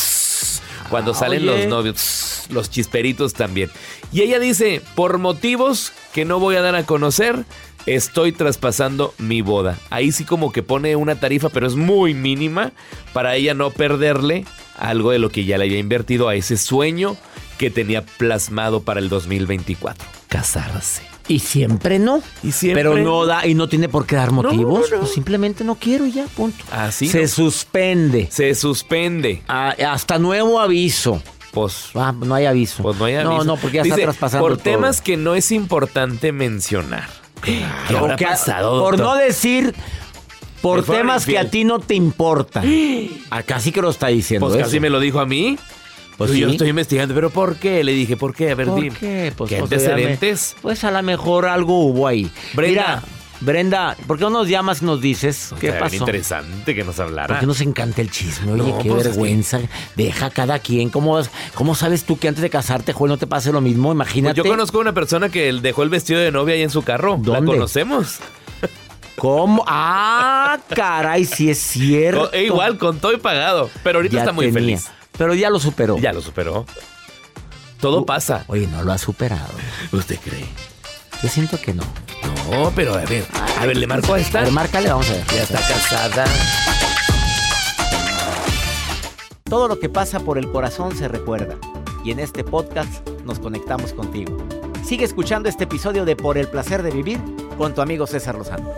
Cuando 0.89 1.11
Ah, 1.11 1.15
salen 1.15 1.47
oye. 1.47 1.59
los 1.59 1.67
novios. 1.67 2.45
Los 2.49 2.69
chisperitos 2.69 3.33
también. 3.33 3.69
Y 4.11 4.21
ella 4.21 4.39
dice: 4.39 4.81
por 4.95 5.17
motivos 5.19 5.91
que 6.13 6.25
no 6.25 6.39
voy 6.39 6.55
a 6.55 6.61
dar 6.61 6.75
a 6.75 6.85
conocer. 6.85 7.45
Estoy 7.85 8.33
traspasando 8.33 9.13
mi 9.17 9.41
boda. 9.41 9.77
Ahí 9.89 10.11
sí 10.11 10.23
como 10.25 10.51
que 10.51 10.61
pone 10.63 10.95
una 10.95 11.15
tarifa, 11.19 11.49
pero 11.49 11.65
es 11.65 11.75
muy 11.75 12.13
mínima 12.13 12.71
para 13.13 13.35
ella 13.35 13.53
no 13.53 13.71
perderle 13.71 14.45
algo 14.77 15.11
de 15.11 15.17
lo 15.19 15.29
que 15.29 15.45
ya 15.45 15.57
le 15.57 15.65
había 15.65 15.79
invertido 15.79 16.27
a 16.27 16.35
ese 16.35 16.57
sueño 16.57 17.15
que 17.59 17.69
tenía 17.69 18.03
plasmado 18.03 18.81
para 18.81 18.99
el 18.99 19.09
2024. 19.09 20.03
Casarse. 20.29 21.03
Y 21.27 21.39
siempre 21.39 21.99
no. 21.99 22.23
Y 22.41 22.53
siempre 22.53 22.81
Pero 22.83 22.97
no 22.97 23.27
da 23.27 23.45
y 23.45 23.53
no 23.53 23.69
tiene 23.69 23.87
por 23.87 24.07
qué 24.07 24.15
dar 24.15 24.31
motivos. 24.31 24.89
no, 24.89 24.95
no. 24.95 25.01
Pues 25.03 25.13
simplemente 25.13 25.63
no 25.63 25.75
quiero 25.75 26.07
y 26.07 26.13
ya, 26.13 26.25
punto. 26.25 26.63
Así. 26.71 27.07
Se 27.07 27.21
¿no? 27.23 27.27
suspende. 27.27 28.27
Se 28.31 28.55
suspende. 28.55 29.43
Ah, 29.47 29.75
hasta 29.91 30.17
nuevo 30.17 30.59
aviso. 30.59 31.21
Pues, 31.51 31.89
Ah, 31.95 32.13
no 32.17 32.33
hay 32.33 32.45
aviso. 32.45 32.81
pues 32.81 32.97
no 32.97 33.05
hay 33.05 33.15
No, 33.15 33.31
aviso. 33.31 33.43
no, 33.43 33.57
porque 33.57 33.77
ya 33.77 33.83
Dice, 33.83 33.95
está 33.95 34.05
traspasando 34.05 34.47
Por 34.47 34.57
todo. 34.57 34.63
temas 34.63 35.01
que 35.01 35.17
no 35.17 35.35
es 35.35 35.51
importante 35.51 36.31
mencionar. 36.31 37.09
¿Qué 37.43 37.63
habrá 37.95 38.15
Que 38.15 38.25
a- 38.25 38.29
pasado, 38.29 38.81
Por 38.81 38.97
doctor? 38.97 39.15
no 39.19 39.23
decir. 39.23 39.75
Por 40.61 40.83
temas 40.83 41.25
que 41.25 41.37
a 41.37 41.49
ti 41.49 41.63
no 41.63 41.79
te 41.79 41.93
importan. 41.95 42.65
Acá 43.29 43.59
sí 43.59 43.71
que 43.71 43.81
lo 43.81 43.89
está 43.91 44.07
diciendo. 44.07 44.47
Pues 44.47 44.57
eso. 44.57 44.65
casi 44.65 44.79
me 44.79 44.89
lo 44.89 44.99
dijo 44.99 45.19
a 45.19 45.25
mí. 45.25 45.57
Pues 46.19 46.31
Yo 46.33 46.47
sí. 46.47 46.51
estoy 46.55 46.69
investigando, 46.69 47.15
pero 47.15 47.31
¿por 47.31 47.55
qué? 47.55 47.83
Le 47.83 47.93
dije, 47.93 48.15
¿por 48.17 48.35
qué? 48.35 48.51
A 48.51 48.55
ver, 48.55 48.67
¿Por 48.67 48.79
dime. 48.81 48.95
qué? 48.99 49.33
Pues, 49.35 49.49
¿Qué 49.49 49.57
pues, 49.57 49.71
antecedentes? 49.71 50.55
Pues 50.61 50.83
a 50.83 50.91
lo 50.91 51.01
mejor 51.01 51.47
algo 51.47 51.85
hubo 51.85 52.05
ahí. 52.07 52.29
Brenda. 52.53 52.69
Mira, 53.01 53.03
Brenda, 53.41 53.95
¿por 54.05 54.17
qué 54.17 54.25
no 54.25 54.29
nos 54.31 54.49
llamas 54.49 54.81
y 54.81 54.85
nos 54.85 54.99
dices 54.99 55.47
qué 55.61 55.67
Estaría 55.67 55.71
bien 55.71 55.83
pasó? 55.83 55.95
interesante 55.95 56.75
que 56.75 56.83
nos 56.83 56.99
hablara. 56.99 57.27
¿Por 57.27 57.39
qué 57.39 57.45
nos 57.45 57.61
encanta 57.61 58.01
el 58.01 58.11
chisme? 58.11 58.51
Oye, 58.51 58.63
No, 58.69 58.77
qué 58.79 58.89
pues, 58.89 59.05
es 59.05 59.07
vergüenza. 59.11 59.61
Deja 59.95 60.25
a 60.25 60.29
cada 60.29 60.59
quien. 60.59 60.89
¿Cómo, 60.89 61.17
¿Cómo 61.55 61.73
sabes 61.73 62.03
tú 62.03 62.19
que 62.19 62.27
antes 62.27 62.41
de 62.41 62.49
casarte, 62.49 62.91
Joel, 62.91 63.11
no 63.11 63.17
te 63.17 63.25
pase 63.25 63.53
lo 63.53 63.61
mismo? 63.61 63.83
Pues 63.87 63.95
Imagínate. 63.95 64.35
yo 64.35 64.43
conozco 64.43 64.77
a 64.79 64.81
una 64.81 64.93
persona 64.93 65.29
que 65.29 65.53
dejó 65.53 65.83
el 65.83 65.89
vestido 65.89 66.19
de 66.19 66.33
novia 66.33 66.55
ahí 66.55 66.63
en 66.63 66.69
su 66.69 66.81
carro. 66.83 67.11
¿La 67.23 67.35
¿Dónde? 67.37 67.53
conocemos? 67.53 68.19
¿Cómo? 69.15 69.63
Ah, 69.67 70.59
caray, 70.75 71.23
sí 71.23 71.49
es 71.49 71.59
cierto. 71.61 72.31
E 72.33 72.43
igual, 72.43 72.77
con 72.77 72.99
todo 72.99 73.13
y 73.13 73.17
pagado. 73.17 73.69
Pero 73.83 73.99
ahorita 73.99 74.15
Ya 74.15 74.19
está 74.19 74.31
muy 74.33 74.45
tenía. 74.47 74.59
feliz. 74.59 74.87
Pero 75.19 75.35
ya 75.35 75.49
lo 75.51 75.59
superó. 75.59 75.97
Ya 75.99 76.13
lo 76.13 76.21
superó. 76.21 76.65
Todo 77.79 78.05
pasa. 78.05 78.45
Oye, 78.47 78.65
no 78.67 78.83
lo 78.83 78.91
ha 78.93 78.97
superado. 78.97 79.53
¿Usted 79.91 80.17
cree? 80.23 80.45
Yo 81.21 81.29
siento 81.29 81.59
que 81.61 81.73
no. 81.73 81.83
No, 82.49 82.71
pero 82.75 82.95
a 82.95 83.01
ver. 83.05 83.25
A 83.59 83.65
ver, 83.65 83.77
le 83.77 83.85
marco 83.85 84.13
a 84.13 84.15
A 84.17 84.19
esta. 84.21 84.41
ver, 84.41 84.51
márcale, 84.51 84.89
vamos 84.89 85.09
a 85.09 85.13
ver. 85.13 85.25
Ya 85.35 85.43
está 85.43 85.59
casada. 85.59 86.25
Todo 89.43 89.67
lo 89.67 89.79
que 89.79 89.89
pasa 89.89 90.19
por 90.21 90.37
el 90.37 90.49
corazón 90.51 90.95
se 90.97 91.07
recuerda. 91.07 91.55
Y 92.05 92.11
en 92.11 92.19
este 92.19 92.43
podcast 92.45 93.07
nos 93.25 93.39
conectamos 93.39 93.91
contigo. 93.93 94.37
Sigue 94.85 95.03
escuchando 95.03 95.49
este 95.49 95.65
episodio 95.65 96.05
de 96.05 96.15
Por 96.15 96.37
el 96.37 96.47
placer 96.47 96.81
de 96.81 96.91
vivir 96.91 97.19
con 97.57 97.73
tu 97.75 97.81
amigo 97.81 98.07
César 98.07 98.35
Lozano. 98.35 98.69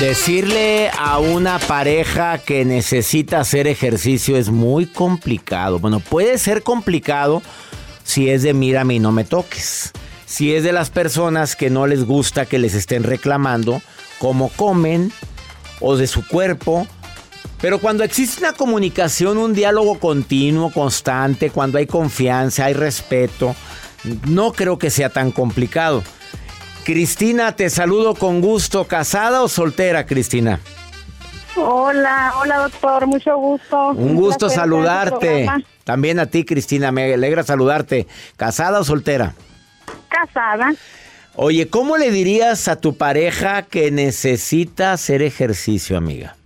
Decirle 0.00 0.90
a 0.98 1.18
una 1.18 1.58
pareja 1.58 2.38
que 2.38 2.64
necesita 2.64 3.40
hacer 3.40 3.66
ejercicio 3.66 4.38
es 4.38 4.48
muy 4.48 4.86
complicado. 4.86 5.78
Bueno, 5.78 6.00
puede 6.00 6.38
ser 6.38 6.62
complicado 6.62 7.42
si 8.02 8.30
es 8.30 8.42
de 8.42 8.54
mírame 8.54 8.94
y 8.94 8.98
no 8.98 9.12
me 9.12 9.24
toques. 9.24 9.92
Si 10.24 10.54
es 10.54 10.64
de 10.64 10.72
las 10.72 10.88
personas 10.88 11.54
que 11.54 11.68
no 11.68 11.86
les 11.86 12.06
gusta 12.06 12.46
que 12.46 12.58
les 12.58 12.74
estén 12.74 13.02
reclamando 13.02 13.82
cómo 14.18 14.48
comen 14.48 15.12
o 15.80 15.98
de 15.98 16.06
su 16.06 16.26
cuerpo. 16.26 16.86
Pero 17.60 17.78
cuando 17.78 18.02
existe 18.02 18.40
una 18.40 18.54
comunicación, 18.54 19.36
un 19.36 19.52
diálogo 19.52 19.98
continuo, 19.98 20.72
constante, 20.72 21.50
cuando 21.50 21.76
hay 21.76 21.86
confianza, 21.86 22.64
hay 22.64 22.72
respeto, 22.72 23.54
no 24.26 24.52
creo 24.52 24.78
que 24.78 24.88
sea 24.88 25.10
tan 25.10 25.30
complicado. 25.30 26.02
Cristina, 26.84 27.54
te 27.56 27.70
saludo 27.70 28.14
con 28.14 28.40
gusto. 28.40 28.84
¿Casada 28.86 29.42
o 29.42 29.48
soltera, 29.48 30.06
Cristina? 30.06 30.60
Hola, 31.56 32.32
hola 32.40 32.58
doctor, 32.58 33.06
mucho 33.06 33.36
gusto. 33.36 33.90
Un 33.90 34.14
gusto 34.14 34.48
saludarte. 34.48 35.46
También 35.84 36.18
a 36.18 36.26
ti, 36.26 36.44
Cristina, 36.44 36.92
me 36.92 37.14
alegra 37.14 37.42
saludarte. 37.42 38.06
¿Casada 38.36 38.80
o 38.80 38.84
soltera? 38.84 39.34
Casada. 40.08 40.72
Oye, 41.34 41.68
¿cómo 41.68 41.96
le 41.96 42.10
dirías 42.10 42.68
a 42.68 42.80
tu 42.80 42.96
pareja 42.96 43.62
que 43.62 43.90
necesita 43.90 44.92
hacer 44.92 45.22
ejercicio, 45.22 45.96
amiga? 45.96 46.36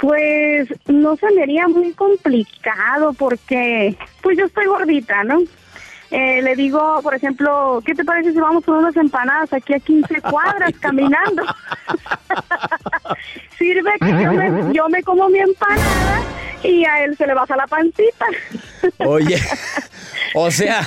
Pues 0.00 0.68
no 0.86 1.16
se 1.16 1.30
me 1.32 1.42
haría 1.42 1.66
muy 1.68 1.92
complicado 1.92 3.12
porque 3.14 3.96
pues 4.22 4.38
yo 4.38 4.46
estoy 4.46 4.66
gordita, 4.66 5.24
¿no? 5.24 5.40
Eh, 6.10 6.40
le 6.42 6.56
digo, 6.56 7.00
por 7.02 7.14
ejemplo, 7.14 7.82
¿qué 7.84 7.94
te 7.94 8.04
parece 8.04 8.32
si 8.32 8.40
vamos 8.40 8.64
con 8.64 8.78
unas 8.78 8.96
empanadas 8.96 9.52
aquí 9.52 9.74
a 9.74 9.78
15 9.78 10.20
cuadras 10.22 10.72
caminando? 10.80 11.42
Sirve 13.58 13.92
que 14.00 14.08
yo 14.08 14.32
me, 14.32 14.74
yo 14.74 14.88
me 14.88 15.02
como 15.02 15.28
mi 15.28 15.40
empanada 15.40 16.22
y 16.62 16.84
a 16.84 17.04
él 17.04 17.16
se 17.16 17.26
le 17.26 17.34
baja 17.34 17.56
la 17.56 17.66
pancita. 17.66 18.26
Oye, 18.98 19.38
o 20.34 20.50
sea, 20.50 20.82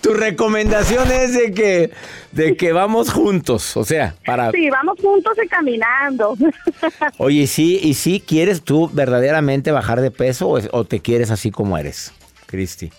tu 0.00 0.14
recomendación 0.14 1.10
es 1.12 1.34
de 1.34 1.52
que, 1.52 1.92
de 2.32 2.56
que 2.56 2.72
vamos 2.72 3.12
juntos, 3.12 3.76
o 3.76 3.84
sea, 3.84 4.16
para... 4.26 4.50
Sí, 4.50 4.68
vamos 4.68 4.98
juntos 5.00 5.34
y 5.42 5.46
caminando. 5.46 6.36
Oye, 7.18 7.42
¿y 7.42 7.46
sí, 7.46 7.78
¿y 7.82 7.94
sí 7.94 8.22
quieres 8.26 8.62
tú 8.62 8.90
verdaderamente 8.92 9.70
bajar 9.70 10.00
de 10.00 10.10
peso 10.10 10.48
o, 10.48 10.60
o 10.72 10.84
te 10.84 11.00
quieres 11.00 11.30
así 11.30 11.52
como 11.52 11.78
eres, 11.78 12.12
Cristi? 12.46 12.90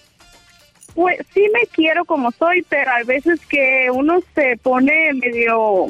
Pues 0.96 1.20
sí 1.34 1.46
me 1.54 1.68
quiero 1.68 2.06
como 2.06 2.32
soy, 2.32 2.66
pero 2.68 2.90
hay 2.92 3.04
veces 3.04 3.40
que 3.46 3.90
uno 3.94 4.22
se 4.34 4.58
pone 4.58 5.12
medio 5.14 5.88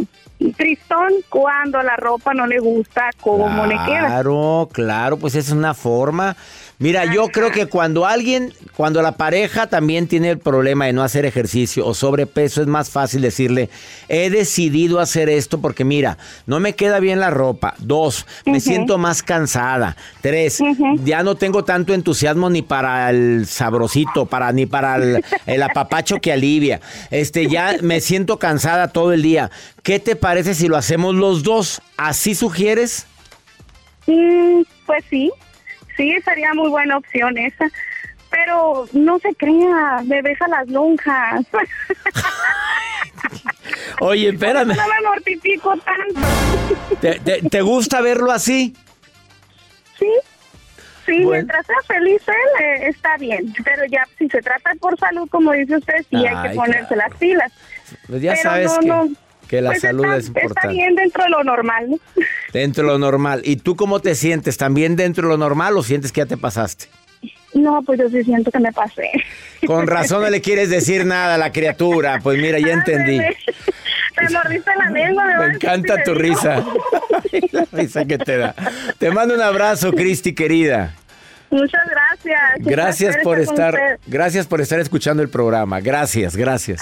tristón 0.57 1.13
cuando 1.29 1.81
la 1.81 1.95
ropa 1.95 2.33
no 2.33 2.45
le 2.47 2.59
gusta 2.59 3.11
como 3.21 3.65
le 3.65 3.75
queda. 3.85 4.07
Claro, 4.07 4.69
claro, 4.73 5.17
pues 5.17 5.35
es 5.35 5.51
una 5.51 5.73
forma. 5.73 6.35
Mira, 6.77 7.05
yo 7.13 7.29
creo 7.29 7.51
que 7.51 7.67
cuando 7.67 8.05
alguien, 8.05 8.53
cuando 8.75 9.01
la 9.01 9.13
pareja 9.13 9.67
también 9.67 10.07
tiene 10.07 10.29
el 10.29 10.39
problema 10.39 10.85
de 10.85 10.93
no 10.93 11.03
hacer 11.03 11.25
ejercicio 11.25 11.85
o 11.87 11.93
sobrepeso, 11.93 12.61
es 12.61 12.67
más 12.67 12.89
fácil 12.89 13.21
decirle, 13.21 13.69
he 14.09 14.29
decidido 14.29 14.99
hacer 14.99 15.29
esto 15.29 15.61
porque 15.61 15.85
mira, 15.85 16.17
no 16.45 16.59
me 16.59 16.73
queda 16.73 16.99
bien 16.99 17.21
la 17.21 17.29
ropa. 17.29 17.75
Dos, 17.77 18.25
me 18.45 18.59
siento 18.59 18.97
más 18.97 19.23
cansada. 19.23 19.95
Tres, 20.19 20.59
ya 21.03 21.23
no 21.23 21.35
tengo 21.35 21.63
tanto 21.63 21.93
entusiasmo 21.93 22.49
ni 22.49 22.61
para 22.61 23.09
el 23.09 23.45
sabrosito, 23.47 24.25
para 24.25 24.51
ni 24.51 24.65
para 24.65 24.97
el, 24.97 25.23
el 25.45 25.63
apapacho 25.63 26.17
que 26.19 26.33
alivia. 26.33 26.81
Este, 27.09 27.47
ya 27.47 27.77
me 27.81 28.01
siento 28.01 28.37
cansada 28.37 28.89
todo 28.89 29.13
el 29.13 29.21
día. 29.21 29.49
¿Qué 29.81 29.99
te 29.99 30.17
parece 30.17 30.53
si 30.55 30.67
lo 30.67 30.75
hacemos 30.75 31.15
los 31.15 31.43
dos? 31.43 31.81
¿Así 31.95 32.35
sugieres? 32.35 33.07
Mm, 34.07 34.63
pues 34.85 35.03
sí, 35.09 35.31
sí, 35.97 36.15
sería 36.23 36.53
muy 36.53 36.69
buena 36.69 36.97
opción 36.97 37.37
esa. 37.37 37.69
Pero 38.29 38.87
no 38.91 39.17
se 39.19 39.33
crea, 39.35 40.01
me 40.05 40.21
besa 40.21 40.47
las 40.47 40.67
lonjas. 40.67 41.45
Oye, 44.01 44.29
espérame. 44.29 44.75
no 44.75 44.87
me 44.87 45.01
mortifico 45.07 45.73
tanto. 45.77 46.19
¿Te, 46.99 47.19
te- 47.19 47.41
te 47.49 47.61
gusta 47.61 48.01
verlo 48.01 48.31
así? 48.31 48.75
Sí, 49.97 50.09
sí, 51.05 51.25
mientras 51.25 51.65
sea 51.65 51.75
feliz 51.87 52.21
él, 52.27 52.65
eh, 52.65 52.87
está 52.89 53.15
bien. 53.17 53.53
Pero 53.63 53.85
ya 53.85 54.05
si 54.17 54.27
se 54.27 54.41
trata 54.41 54.71
por 54.79 54.97
salud, 54.99 55.29
como 55.29 55.53
dice 55.53 55.77
usted, 55.77 56.05
sí 56.09 56.17
hay 56.17 56.35
Ay, 56.35 56.49
que 56.49 56.55
ponerse 56.55 56.95
las 56.95 57.13
pilas. 57.15 57.51
Pues 58.07 58.21
ya 58.21 58.31
Pero 58.31 58.43
sabes 58.43 58.71
no, 58.73 58.79
que, 58.79 58.87
no. 58.87 59.09
Que 59.47 59.61
la 59.61 59.71
Pues 59.71 59.81
salud 59.81 60.03
está, 60.05 60.17
es 60.17 60.25
Está 60.27 60.39
importante. 60.41 60.75
bien 60.75 60.95
dentro 60.95 61.23
de 61.23 61.29
lo 61.29 61.43
normal, 61.43 61.89
¿no? 61.89 61.99
Dentro 62.53 62.83
de 62.85 62.89
lo 62.93 62.97
normal. 62.99 63.41
¿Y 63.43 63.57
tú 63.57 63.75
cómo 63.75 63.99
te 63.99 64.15
sientes? 64.15 64.57
¿También 64.57 64.95
dentro 64.95 65.27
de 65.27 65.33
lo 65.33 65.37
normal 65.37 65.77
o 65.77 65.83
sientes 65.83 66.11
que 66.11 66.21
ya 66.21 66.25
te 66.25 66.37
pasaste? 66.37 66.85
No, 67.53 67.81
pues 67.83 67.99
yo 67.99 68.09
sí 68.09 68.23
siento 68.23 68.51
que 68.51 68.59
me 68.59 68.71
pasé. 68.73 69.09
Con 69.65 69.87
razón 69.87 70.21
no 70.23 70.29
le 70.29 70.41
quieres 70.41 70.69
decir 70.69 71.05
nada 71.05 71.35
a 71.35 71.37
la 71.37 71.51
criatura. 71.53 72.19
Pues 72.21 72.37
mira, 72.39 72.59
ya 72.59 72.73
entendí. 72.73 73.17
Me 73.19 74.29
mordiste 74.29 74.71
la 74.77 74.89
lengua. 74.91 75.25
Me 75.39 75.55
encanta 75.55 76.03
tu 76.03 76.13
risa. 76.13 76.65
la 77.51 77.65
risa 77.71 78.03
que 78.05 78.17
te 78.17 78.37
da. 78.37 78.53
Te 78.97 79.09
mando 79.11 79.33
un 79.35 79.41
abrazo, 79.41 79.93
Cristi, 79.93 80.33
querida. 80.35 80.95
Muchas 81.49 81.81
gracias. 81.89 82.41
Gracias 82.59 83.17
por 83.23 83.39
estar, 83.39 83.99
gracias 84.07 84.47
por 84.47 84.59
estar 84.59 84.79
escuchando 84.79 85.23
el 85.23 85.29
programa. 85.29 85.79
Gracias, 85.79 86.35
gracias. 86.35 86.81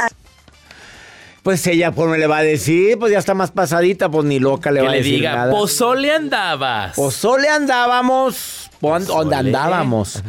Pues 1.43 1.67
ella, 1.67 1.91
pues 1.91 2.09
me 2.09 2.17
le 2.17 2.25
va 2.25 2.37
a 2.37 2.43
decir, 2.43 2.97
pues 2.97 3.11
ya 3.11 3.19
está 3.19 3.33
más 3.33 3.51
pasadita, 3.51 4.09
pues 4.09 4.23
ni 4.25 4.39
loca 4.39 4.71
le 4.71 4.81
va 4.81 4.87
a 4.87 4.91
le 4.91 4.97
decir 4.99 5.15
diga, 5.15 5.35
nada. 5.35 5.51
pozole 5.51 6.09
andabas. 6.09 6.95
Pozole 6.95 7.49
andábamos. 7.49 8.62
¿Dónde 8.83 9.07
Pozole 9.07 9.35
andábamos? 9.35 10.21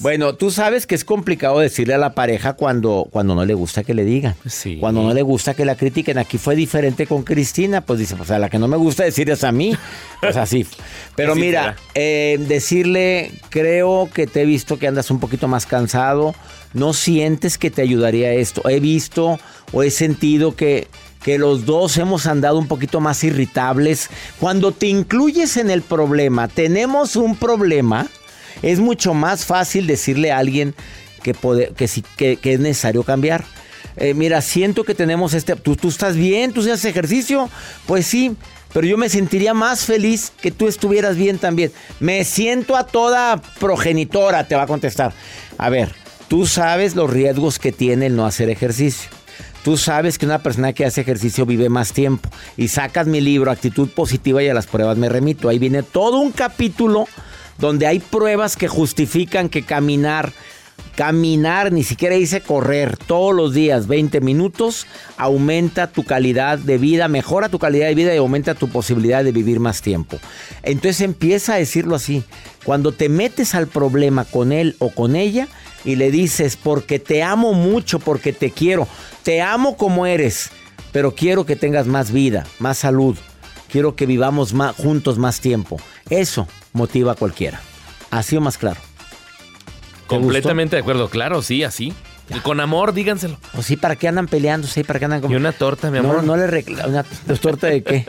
Bueno, 0.00 0.34
tú 0.34 0.50
sabes 0.50 0.86
que 0.86 0.94
es 0.94 1.04
complicado 1.04 1.60
decirle 1.60 1.94
a 1.94 1.98
la 1.98 2.14
pareja 2.14 2.52
cuando, 2.52 3.08
cuando 3.10 3.34
no 3.34 3.44
le 3.46 3.54
gusta 3.54 3.84
que 3.84 3.94
le 3.94 4.04
digan. 4.04 4.34
Cuando 4.80 5.02
no 5.02 5.14
le 5.14 5.22
gusta 5.22 5.54
que 5.54 5.64
la 5.64 5.76
critiquen. 5.76 6.18
Aquí 6.18 6.36
fue 6.36 6.54
diferente 6.54 7.06
con 7.06 7.22
Cristina. 7.22 7.80
Pues 7.80 7.98
dice, 7.98 8.14
pues 8.16 8.30
a 8.30 8.38
la 8.38 8.50
que 8.50 8.58
no 8.58 8.68
me 8.68 8.76
gusta 8.76 9.04
decir 9.04 9.30
es 9.30 9.44
a 9.44 9.52
mí. 9.52 9.74
Pues 10.20 10.36
así. 10.36 10.66
Pero 11.16 11.32
Así 11.32 11.40
mira, 11.40 11.76
eh, 11.94 12.38
decirle, 12.48 13.32
creo 13.48 14.10
que 14.12 14.26
te 14.26 14.42
he 14.42 14.46
visto 14.46 14.78
que 14.78 14.86
andas 14.86 15.10
un 15.10 15.18
poquito 15.18 15.48
más 15.48 15.64
cansado. 15.64 16.34
No 16.74 16.92
sientes 16.92 17.56
que 17.56 17.70
te 17.70 17.80
ayudaría 17.80 18.32
esto. 18.32 18.68
He 18.68 18.80
visto 18.80 19.38
o 19.72 19.82
he 19.82 19.90
sentido 19.90 20.54
que, 20.54 20.88
que 21.24 21.38
los 21.38 21.64
dos 21.66 21.96
hemos 21.98 22.26
andado 22.26 22.58
un 22.58 22.68
poquito 22.68 23.00
más 23.00 23.22
irritables. 23.24 24.10
Cuando 24.40 24.72
te 24.72 24.86
incluyes 24.86 25.56
en 25.56 25.70
el 25.70 25.82
problema, 25.82 26.48
tenemos 26.48 27.16
un 27.16 27.36
problema, 27.36 28.08
es 28.62 28.80
mucho 28.80 29.14
más 29.14 29.44
fácil 29.44 29.86
decirle 29.86 30.32
a 30.32 30.38
alguien 30.38 30.74
que, 31.22 31.34
que 31.34 32.52
es 32.52 32.60
necesario 32.60 33.02
cambiar. 33.02 33.44
Eh, 33.96 34.14
mira, 34.14 34.40
siento 34.40 34.84
que 34.84 34.94
tenemos 34.94 35.34
este... 35.34 35.56
¿tú, 35.56 35.76
tú 35.76 35.88
estás 35.88 36.16
bien? 36.16 36.52
¿Tú 36.52 36.60
haces 36.60 36.84
ejercicio? 36.84 37.48
Pues 37.86 38.06
sí, 38.06 38.34
pero 38.72 38.86
yo 38.86 38.96
me 38.96 39.08
sentiría 39.08 39.54
más 39.54 39.84
feliz 39.84 40.32
que 40.40 40.50
tú 40.50 40.66
estuvieras 40.66 41.16
bien 41.16 41.38
también. 41.38 41.72
Me 42.00 42.24
siento 42.24 42.76
a 42.76 42.86
toda 42.86 43.40
progenitora, 43.60 44.48
te 44.48 44.54
va 44.54 44.62
a 44.62 44.66
contestar. 44.66 45.12
A 45.58 45.68
ver, 45.68 45.94
tú 46.28 46.46
sabes 46.46 46.96
los 46.96 47.10
riesgos 47.10 47.58
que 47.58 47.72
tiene 47.72 48.06
el 48.06 48.16
no 48.16 48.24
hacer 48.24 48.48
ejercicio. 48.48 49.10
Tú 49.64 49.76
sabes 49.76 50.18
que 50.18 50.26
una 50.26 50.40
persona 50.40 50.72
que 50.72 50.84
hace 50.84 51.02
ejercicio 51.02 51.46
vive 51.46 51.68
más 51.68 51.92
tiempo. 51.92 52.28
Y 52.56 52.68
sacas 52.68 53.06
mi 53.06 53.20
libro, 53.20 53.50
Actitud 53.50 53.88
Positiva 53.88 54.42
y 54.42 54.48
a 54.48 54.54
las 54.54 54.66
pruebas 54.66 54.96
me 54.98 55.08
remito. 55.08 55.48
Ahí 55.48 55.58
viene 55.58 55.82
todo 55.84 56.18
un 56.18 56.32
capítulo 56.32 57.06
donde 57.58 57.86
hay 57.86 58.00
pruebas 58.00 58.56
que 58.56 58.66
justifican 58.66 59.48
que 59.48 59.62
caminar, 59.62 60.32
caminar, 60.96 61.72
ni 61.72 61.84
siquiera 61.84 62.16
dice 62.16 62.40
correr, 62.40 62.96
todos 62.96 63.34
los 63.34 63.54
días 63.54 63.86
20 63.86 64.20
minutos, 64.20 64.86
aumenta 65.16 65.86
tu 65.86 66.02
calidad 66.02 66.58
de 66.58 66.78
vida, 66.78 67.06
mejora 67.06 67.48
tu 67.48 67.60
calidad 67.60 67.86
de 67.86 67.94
vida 67.94 68.14
y 68.14 68.18
aumenta 68.18 68.54
tu 68.54 68.68
posibilidad 68.68 69.22
de 69.22 69.30
vivir 69.30 69.60
más 69.60 69.80
tiempo. 69.80 70.18
Entonces 70.64 71.02
empieza 71.02 71.54
a 71.54 71.58
decirlo 71.58 71.94
así. 71.94 72.24
Cuando 72.64 72.90
te 72.90 73.08
metes 73.08 73.54
al 73.54 73.68
problema 73.68 74.24
con 74.24 74.50
él 74.50 74.74
o 74.80 74.90
con 74.90 75.14
ella 75.14 75.46
y 75.84 75.96
le 75.96 76.10
dices, 76.10 76.56
porque 76.56 76.98
te 76.98 77.22
amo 77.22 77.52
mucho, 77.54 77.98
porque 77.98 78.32
te 78.32 78.50
quiero, 78.50 78.86
te 79.22 79.42
amo 79.42 79.76
como 79.76 80.06
eres, 80.06 80.50
pero 80.92 81.14
quiero 81.14 81.44
que 81.46 81.56
tengas 81.56 81.86
más 81.86 82.10
vida, 82.12 82.46
más 82.58 82.78
salud, 82.78 83.16
quiero 83.70 83.96
que 83.96 84.06
vivamos 84.06 84.52
más, 84.52 84.76
juntos 84.76 85.18
más 85.18 85.40
tiempo. 85.40 85.80
Eso 86.10 86.46
motiva 86.72 87.12
a 87.12 87.16
cualquiera. 87.16 87.60
Así 88.10 88.36
o 88.36 88.40
más 88.40 88.58
claro. 88.58 88.80
¿Te 90.08 90.16
Completamente 90.18 90.76
de 90.76 90.80
acuerdo, 90.82 91.08
claro, 91.08 91.40
sí, 91.42 91.64
así. 91.64 91.92
Y 92.34 92.38
con 92.40 92.60
amor, 92.60 92.92
díganselo. 92.94 93.38
O 93.56 93.62
sí, 93.62 93.76
¿para 93.76 93.96
qué 93.96 94.08
andan 94.08 94.26
peleando? 94.26 94.66
Sí, 94.68 94.84
¿para 94.84 94.98
qué 94.98 95.06
andan 95.06 95.20
como... 95.22 95.32
Y 95.34 95.36
una 95.36 95.52
torta, 95.52 95.90
mi 95.90 95.98
No, 96.00 96.10
amor. 96.10 96.24
no 96.24 96.36
le 96.36 96.46
recla- 96.46 96.86
una 96.86 97.04
torta 97.38 97.66
de 97.66 97.82
qué? 97.82 98.06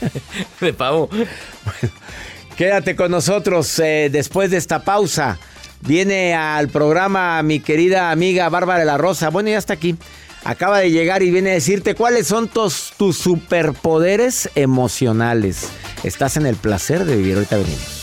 de 0.60 0.72
pavo. 0.72 1.08
Quédate 2.56 2.96
con 2.96 3.10
nosotros 3.10 3.78
eh, 3.78 4.08
después 4.10 4.50
de 4.50 4.56
esta 4.56 4.82
pausa. 4.84 5.38
Viene 5.82 6.34
al 6.34 6.68
programa 6.68 7.42
mi 7.42 7.60
querida 7.60 8.10
amiga 8.10 8.48
Bárbara 8.48 8.84
la 8.84 8.98
Rosa. 8.98 9.30
Bueno, 9.30 9.50
ya 9.50 9.58
está 9.58 9.74
aquí. 9.74 9.96
Acaba 10.44 10.78
de 10.78 10.90
llegar 10.90 11.22
y 11.22 11.30
viene 11.30 11.50
a 11.50 11.54
decirte 11.54 11.94
cuáles 11.94 12.26
son 12.26 12.48
tus, 12.48 12.92
tus 12.96 13.16
superpoderes 13.16 14.50
emocionales. 14.54 15.68
Estás 16.02 16.36
en 16.36 16.46
el 16.46 16.56
placer 16.56 17.04
de 17.04 17.16
vivir. 17.16 17.34
Ahorita 17.34 17.56
venimos. 17.56 18.02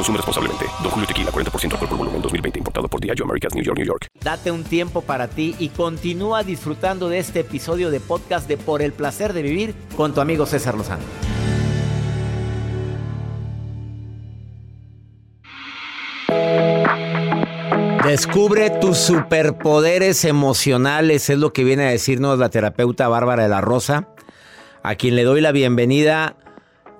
Consume 0.00 0.16
responsablemente. 0.16 0.64
Don 0.82 0.90
Julio 0.92 1.06
Tequila, 1.06 1.30
40% 1.30 1.72
alcohol 1.72 1.88
por 1.90 1.98
volumen, 1.98 2.22
2020. 2.22 2.58
Importado 2.60 2.88
por 2.88 3.00
Diageo 3.02 3.26
Americas, 3.26 3.54
New 3.54 3.62
York, 3.62 3.76
New 3.76 3.86
York. 3.86 4.06
Date 4.24 4.50
un 4.50 4.64
tiempo 4.64 5.02
para 5.02 5.28
ti 5.28 5.54
y 5.58 5.68
continúa 5.68 6.42
disfrutando 6.42 7.10
de 7.10 7.18
este 7.18 7.40
episodio 7.40 7.90
de 7.90 8.00
podcast 8.00 8.48
de 8.48 8.56
Por 8.56 8.80
el 8.80 8.94
placer 8.94 9.34
de 9.34 9.42
vivir 9.42 9.74
con 9.98 10.14
tu 10.14 10.22
amigo 10.22 10.46
César 10.46 10.74
Lozano. 10.74 11.02
Descubre 18.02 18.70
tus 18.70 18.96
superpoderes 18.96 20.24
emocionales, 20.24 21.28
es 21.28 21.38
lo 21.38 21.52
que 21.52 21.62
viene 21.62 21.86
a 21.86 21.90
decirnos 21.90 22.38
la 22.38 22.48
terapeuta 22.48 23.06
Bárbara 23.08 23.42
de 23.42 23.50
la 23.50 23.60
Rosa, 23.60 24.08
a 24.82 24.94
quien 24.94 25.14
le 25.14 25.24
doy 25.24 25.42
la 25.42 25.52
bienvenida. 25.52 26.38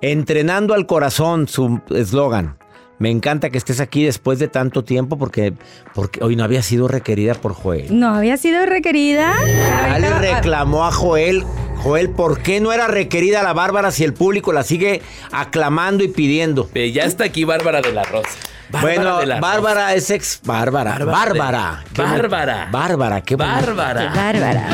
Entrenando 0.03 0.75
al 0.75 0.85
corazón, 0.85 1.47
su 1.47 1.81
eslogan. 1.89 2.60
Me 3.01 3.09
encanta 3.09 3.49
que 3.49 3.57
estés 3.57 3.79
aquí 3.79 4.03
después 4.03 4.37
de 4.37 4.47
tanto 4.47 4.83
tiempo 4.83 5.17
porque, 5.17 5.53
porque 5.95 6.23
hoy 6.23 6.35
no 6.35 6.43
había 6.43 6.61
sido 6.61 6.87
requerida 6.87 7.33
por 7.33 7.55
Joel. 7.55 7.99
No 7.99 8.13
había 8.13 8.37
sido 8.37 8.63
requerida. 8.67 9.33
Ya 9.43 9.97
le 9.97 10.11
reclamó 10.19 10.85
a 10.85 10.91
Joel. 10.91 11.43
Joel, 11.83 12.11
¿por 12.11 12.41
qué 12.41 12.59
no 12.59 12.71
era 12.71 12.87
requerida 12.87 13.41
la 13.41 13.53
Bárbara 13.53 13.89
si 13.89 14.03
el 14.03 14.13
público 14.13 14.53
la 14.53 14.63
sigue 14.63 15.01
aclamando 15.31 16.03
y 16.03 16.09
pidiendo? 16.09 16.69
Eh, 16.75 16.91
ya 16.91 17.03
está 17.03 17.23
aquí 17.23 17.43
Bárbara 17.43 17.81
de 17.81 17.91
la 17.91 18.03
Rosa. 18.03 18.29
Bárbara 18.69 18.95
bueno, 18.95 19.19
de 19.19 19.25
la 19.25 19.35
Rosa. 19.39 19.51
Bárbara 19.51 19.95
es 19.95 20.09
ex. 20.11 20.41
Bárbara. 20.43 20.91
Bárbara 20.99 21.05
Bárbara. 21.05 21.83
Bárbara. 21.95 22.67
Bárbara, 22.71 23.21
qué. 23.21 23.35
Bárbara. 23.35 24.13
Bárbara. 24.13 24.67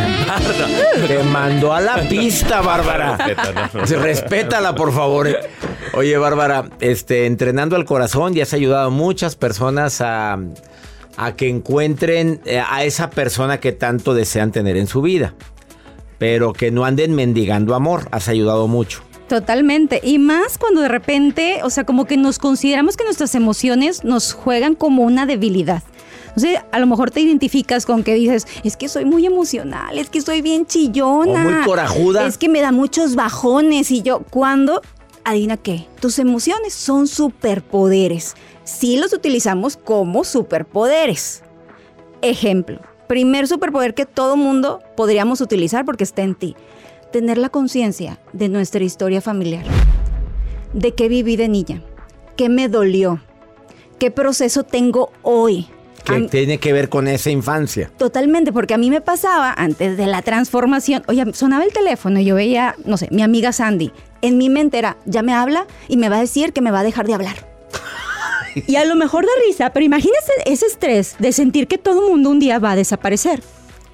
Te 1.08 1.24
mandó 1.24 1.74
a 1.74 1.80
la 1.80 1.96
pista, 2.10 2.60
Bárbara. 2.60 3.18
Respétala, 3.74 4.76
por 4.76 4.94
favor. 4.94 5.30
Oye, 5.94 6.18
Bárbara, 6.18 6.66
este, 6.82 7.26
entrenando 7.26 7.78
al 7.78 7.86
corazón, 7.86 8.34
ya 8.34 8.44
has 8.44 8.54
ayudado 8.54 8.88
a 8.88 8.90
muchas 8.90 9.38
personas 9.38 10.02
a, 10.02 10.38
a 11.16 11.32
que 11.38 11.48
encuentren 11.48 12.42
eh, 12.46 12.60
a 12.60 12.84
esa 12.84 13.10
persona 13.10 13.60
que 13.62 13.72
tanto 13.72 14.14
desean 14.14 14.52
tener 14.52 14.76
en 14.76 14.88
su 14.88 15.02
vida. 15.02 15.34
Pero 16.18 16.54
que 16.54 16.72
no 16.72 16.86
anden 16.86 17.14
mendigando 17.14 17.76
amor. 17.76 18.08
Has 18.12 18.28
ayudado 18.28 18.68
mucho. 18.68 19.02
Totalmente. 19.28 20.00
Y 20.04 20.20
más 20.20 20.58
cuando 20.58 20.82
de 20.82 20.88
repente, 20.88 21.60
o 21.64 21.70
sea, 21.70 21.86
como 21.86 22.06
que 22.06 22.18
nos 22.18 22.40
consideramos 22.40 22.96
que 22.96 23.04
nuestras 23.04 23.36
emociones 23.36 24.04
nos 24.04 24.34
juegan 24.34 24.74
como 24.74 25.04
una 25.04 25.26
debilidad. 25.26 25.84
O 26.36 26.40
sea, 26.40 26.66
a 26.72 26.80
lo 26.80 26.86
mejor 26.86 27.12
te 27.12 27.20
identificas 27.20 27.86
con 27.86 28.04
que 28.04 28.14
dices, 28.14 28.48
es 28.64 28.78
que 28.78 28.88
soy 28.88 29.06
muy 29.06 29.26
emocional, 29.26 29.98
es 29.98 30.10
que 30.10 30.22
soy 30.22 30.42
bien 30.42 30.66
chillona. 30.66 31.46
O 31.46 31.50
muy 31.50 31.66
corajuda. 31.66 32.28
Es 32.28 32.38
que 32.38 32.48
me 32.48 32.62
da 32.62 32.72
muchos 32.72 33.16
bajones. 33.16 33.92
Y 33.92 34.02
yo, 34.02 34.20
cuando, 34.30 34.82
adivina 35.24 35.58
qué, 35.58 35.88
tus 36.00 36.20
emociones 36.20 36.74
son 36.74 37.08
superpoderes. 37.08 38.36
Sí 38.64 38.98
los 38.98 39.14
utilizamos 39.14 39.78
como 39.78 40.24
superpoderes. 40.24 41.42
Ejemplo, 42.22 42.80
primer 43.08 43.48
superpoder 43.48 43.94
que 43.94 44.06
todo 44.06 44.36
mundo 44.36 44.82
podríamos 44.96 45.42
utilizar 45.42 45.86
porque 45.86 46.04
está 46.04 46.22
en 46.22 46.36
ti. 46.36 46.56
Tener 47.12 47.38
la 47.38 47.50
conciencia 47.50 48.20
de 48.34 48.50
nuestra 48.50 48.84
historia 48.84 49.22
familiar. 49.22 49.64
De 50.74 50.94
qué 50.94 51.08
viví 51.08 51.38
de 51.38 51.48
niña. 51.48 51.82
¿Qué 52.36 52.50
me 52.50 52.68
dolió? 52.68 53.22
¿Qué 53.98 54.12
proceso 54.12 54.64
tengo 54.64 55.12
hoy? 55.24 55.68
Que 56.04 56.22
tiene 56.22 56.58
que 56.58 56.72
ver 56.72 56.88
con 56.88 57.08
esa 57.08 57.32
infancia. 57.32 57.92
Totalmente, 57.98 58.54
porque 58.54 58.74
a 58.74 58.78
mí 58.78 58.90
me 58.90 59.02
pasaba 59.02 59.54
antes 59.58 59.98
de 59.98 60.08
la 60.08 60.22
transformación, 60.22 61.04
oye, 61.08 61.26
sonaba 61.34 61.66
el 61.66 61.74
teléfono 61.74 62.20
y 62.20 62.26
yo 62.26 62.36
veía, 62.36 62.76
no 62.86 62.96
sé, 62.96 63.10
mi 63.12 63.24
amiga 63.24 63.52
Sandy. 63.52 63.92
En 64.22 64.38
mi 64.38 64.50
mente 64.50 64.78
era, 64.78 64.98
ya 65.06 65.22
me 65.22 65.34
habla 65.34 65.68
y 65.90 65.98
me 65.98 66.08
va 66.08 66.18
a 66.18 66.22
decir 66.22 66.54
que 66.54 66.62
me 66.62 66.72
va 66.72 66.80
a 66.80 66.84
dejar 66.84 67.08
de 67.08 67.14
hablar. 67.14 67.57
Y 68.56 68.76
a 68.76 68.86
lo 68.86 68.96
mejor 68.96 69.26
da 69.26 69.32
risa, 69.48 69.72
pero 69.72 69.86
imagínese 69.86 70.32
ese 70.46 70.66
estrés 70.66 71.16
de 71.20 71.32
sentir 71.32 71.68
que 71.68 71.78
todo 71.78 72.06
el 72.06 72.12
mundo 72.12 72.30
un 72.30 72.40
día 72.40 72.60
va 72.60 72.72
a 72.72 72.76
desaparecer. 72.76 73.42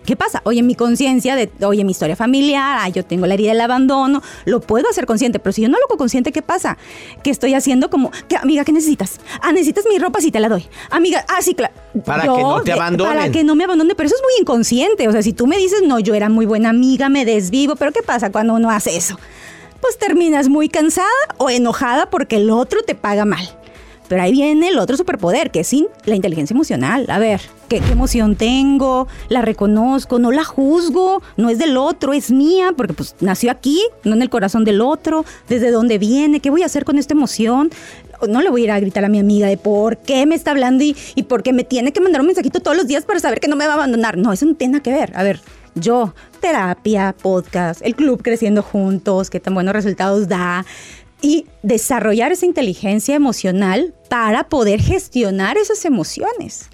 ¿Qué 0.06 0.18
pasa? 0.18 0.42
Oye, 0.44 0.64
mi 0.64 0.76
conciencia 0.76 1.36
de, 1.36 1.50
oye, 1.66 1.86
mi 1.86 1.92
historia 1.92 2.16
familiar, 2.18 2.78
ah, 2.82 2.90
yo 2.90 3.06
tengo 3.06 3.26
la 3.26 3.36
herida 3.36 3.52
del 3.52 3.62
abandono, 3.62 4.22
lo 4.46 4.60
puedo 4.60 4.90
hacer 4.90 5.06
consciente, 5.06 5.40
pero 5.40 5.54
si 5.54 5.62
yo 5.62 5.70
no 5.70 5.78
lo 5.78 5.86
hago 5.86 5.98
consciente, 5.98 6.34
¿qué 6.34 6.42
pasa? 6.42 6.78
Que 7.24 7.30
estoy 7.30 7.54
haciendo 7.54 7.90
como, 7.90 8.12
¿qué, 8.28 8.36
amiga, 8.36 8.66
¿qué 8.66 8.74
necesitas? 8.74 9.22
Ah, 9.42 9.54
necesitas 9.54 9.86
mi 9.90 9.98
ropa, 10.00 10.20
sí 10.20 10.30
te 10.30 10.42
la 10.42 10.50
doy. 10.50 10.66
Amiga, 10.90 11.26
ah, 11.30 11.42
sí, 11.42 11.56
claro. 11.56 11.74
Para 12.06 12.24
que 12.24 12.28
no 12.28 12.62
te 12.64 12.74
abandonen. 12.74 13.14
Para 13.14 13.32
que 13.32 13.44
no 13.46 13.56
me 13.56 13.64
abandone, 13.64 13.96
pero 13.96 14.08
eso 14.08 14.16
es 14.16 14.22
muy 14.22 14.42
inconsciente. 14.42 15.08
O 15.08 15.12
sea, 15.14 15.22
si 15.22 15.32
tú 15.32 15.48
me 15.48 15.58
dices, 15.58 15.84
no, 15.86 16.00
yo 16.00 16.14
era 16.16 16.28
muy 16.28 16.46
buena 16.46 16.70
amiga, 16.70 17.08
me 17.08 17.24
desvivo, 17.24 17.78
pero 17.78 17.94
¿qué 17.94 18.04
pasa 18.04 18.30
cuando 18.30 18.56
uno 18.56 18.70
hace 18.72 18.98
eso? 18.98 19.18
Pues 19.80 19.98
terminas 19.98 20.50
muy 20.50 20.68
cansada 20.68 21.08
o 21.38 21.50
enojada 21.50 22.10
porque 22.10 22.38
el 22.38 22.50
otro 22.50 22.84
te 22.84 22.96
paga 22.96 23.24
mal. 23.24 23.48
Pero 24.14 24.26
ahí 24.26 24.32
viene 24.32 24.70
el 24.70 24.78
otro 24.78 24.96
superpoder, 24.96 25.50
que 25.50 25.62
es 25.62 25.76
la 26.06 26.14
inteligencia 26.14 26.54
emocional. 26.54 27.08
A 27.10 27.18
ver, 27.18 27.42
¿qué, 27.68 27.78
emoción 27.78 28.36
tengo? 28.36 29.08
¿La 29.28 29.42
reconozco? 29.42 30.20
¿No 30.20 30.32
la 30.32 30.44
juzgo? 30.44 31.24
No 31.36 31.50
es 31.50 31.58
del 31.58 31.78
otro, 31.78 32.14
es 32.14 32.30
mía, 32.30 32.74
porque 32.78 32.94
pues 32.94 33.16
nació 33.22 33.50
aquí, 33.50 33.82
no 34.04 34.14
en 34.14 34.22
el 34.22 34.30
corazón 34.30 34.66
del 34.66 34.82
otro. 34.82 35.26
¿Desde 35.50 35.72
dónde 35.72 35.98
viene? 35.98 36.42
¿Qué 36.42 36.52
voy 36.52 36.62
a 36.62 36.68
hacer 36.68 36.86
con 36.86 37.00
esta 37.00 37.16
emoción? 37.16 37.72
No 38.30 38.44
le 38.44 38.52
voy 38.52 38.62
a 38.62 38.64
ir 38.66 38.72
a 38.72 38.80
gritar 38.80 39.04
a 39.04 39.10
mi 39.10 39.18
amiga 39.18 39.48
de 39.48 39.58
por 39.58 39.98
qué 39.98 40.28
me 40.28 40.36
está 40.36 40.52
hablando 40.52 40.84
y, 40.84 40.96
y 41.16 41.24
por 41.24 41.42
qué 41.42 41.52
me 41.52 41.64
tiene 41.64 41.92
que 41.92 42.00
mandar 42.00 42.22
un 42.22 42.28
mensajito 42.28 42.60
todos 42.60 42.78
los 42.78 42.86
días 42.86 43.06
para 43.06 43.20
saber 43.20 43.40
que 43.40 43.48
no 43.48 43.56
me 43.56 43.66
va 43.66 43.72
a 43.72 43.78
abandonar. 43.78 44.16
No, 44.16 44.32
eso 44.32 44.46
no 44.46 44.54
tiene 44.54 44.74
nada 44.74 44.84
que 44.84 44.92
ver. 44.92 45.12
A 45.16 45.24
ver, 45.24 45.40
yo, 45.74 46.14
terapia, 46.40 47.16
podcast, 47.20 47.82
el 47.84 47.96
club 47.96 48.22
creciendo 48.22 48.62
juntos, 48.62 49.32
qué 49.32 49.40
tan 49.40 49.56
buenos 49.56 49.74
resultados 49.74 50.28
da, 50.28 50.68
y 51.24 51.46
desarrollar 51.64 52.34
esa 52.34 52.46
inteligencia 52.46 53.16
emocional 53.16 53.96
para 54.10 54.50
poder 54.50 54.82
gestionar 54.82 55.58
esas 55.58 55.86
emociones. 55.86 56.70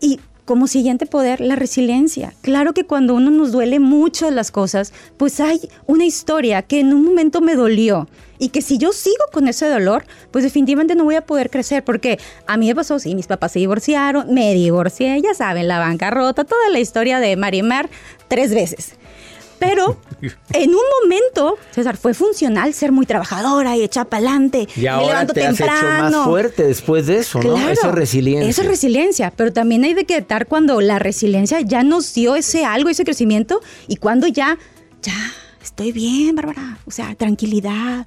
Y 0.00 0.20
como 0.44 0.68
siguiente 0.68 1.06
poder, 1.06 1.40
la 1.40 1.56
resiliencia. 1.56 2.32
Claro 2.42 2.72
que 2.72 2.84
cuando 2.84 3.14
uno 3.16 3.32
nos 3.32 3.50
duele 3.50 3.80
mucho 3.80 4.30
las 4.30 4.52
cosas, 4.52 4.92
pues 5.16 5.40
hay 5.40 5.68
una 5.86 6.04
historia 6.04 6.62
que 6.62 6.78
en 6.78 6.94
un 6.94 7.04
momento 7.04 7.40
me 7.40 7.56
dolió 7.56 8.08
y 8.38 8.50
que 8.50 8.62
si 8.62 8.78
yo 8.78 8.92
sigo 8.92 9.24
con 9.32 9.48
ese 9.48 9.66
dolor, 9.66 10.04
pues 10.30 10.44
definitivamente 10.44 10.94
no 10.94 11.02
voy 11.02 11.16
a 11.16 11.26
poder 11.26 11.50
crecer 11.50 11.82
porque 11.82 12.20
a 12.46 12.56
mí 12.56 12.68
me 12.68 12.76
pasó, 12.76 13.00
sí, 13.00 13.16
mis 13.16 13.26
papás 13.26 13.50
se 13.50 13.58
divorciaron, 13.58 14.32
me 14.32 14.54
divorcié, 14.54 15.20
ya 15.20 15.34
saben, 15.34 15.66
la 15.66 15.80
bancarrota, 15.80 16.44
toda 16.44 16.70
la 16.70 16.78
historia 16.78 17.18
de 17.18 17.34
Marimar 17.34 17.90
tres 18.28 18.54
veces. 18.54 18.94
Pero 19.58 19.98
en 20.52 20.70
un 20.70 20.82
momento, 21.02 21.56
César, 21.70 21.96
fue 21.96 22.14
funcional 22.14 22.74
ser 22.74 22.92
muy 22.92 23.06
trabajadora 23.06 23.76
y 23.76 23.82
echar 23.82 24.06
para 24.06 24.26
adelante. 24.26 24.68
Y 24.76 24.86
ahora 24.86 25.26
te 25.26 25.46
has 25.46 25.60
hecho 25.60 25.66
más 25.66 26.14
fuerte 26.24 26.64
después 26.64 27.06
de 27.06 27.18
eso, 27.18 27.40
¿no? 27.40 27.56
Esa 27.68 27.92
resiliencia. 27.92 28.48
Esa 28.48 28.62
resiliencia, 28.62 29.32
pero 29.34 29.52
también 29.52 29.84
hay 29.84 29.94
de 29.94 30.04
quedar 30.04 30.46
cuando 30.46 30.80
la 30.80 30.98
resiliencia 30.98 31.60
ya 31.60 31.82
nos 31.82 32.12
dio 32.14 32.36
ese 32.36 32.64
algo, 32.64 32.88
ese 32.88 33.04
crecimiento, 33.04 33.60
y 33.88 33.96
cuando 33.96 34.26
ya, 34.26 34.58
ya, 35.02 35.14
estoy 35.62 35.92
bien, 35.92 36.34
Bárbara. 36.34 36.78
O 36.86 36.90
sea, 36.90 37.14
tranquilidad, 37.14 38.06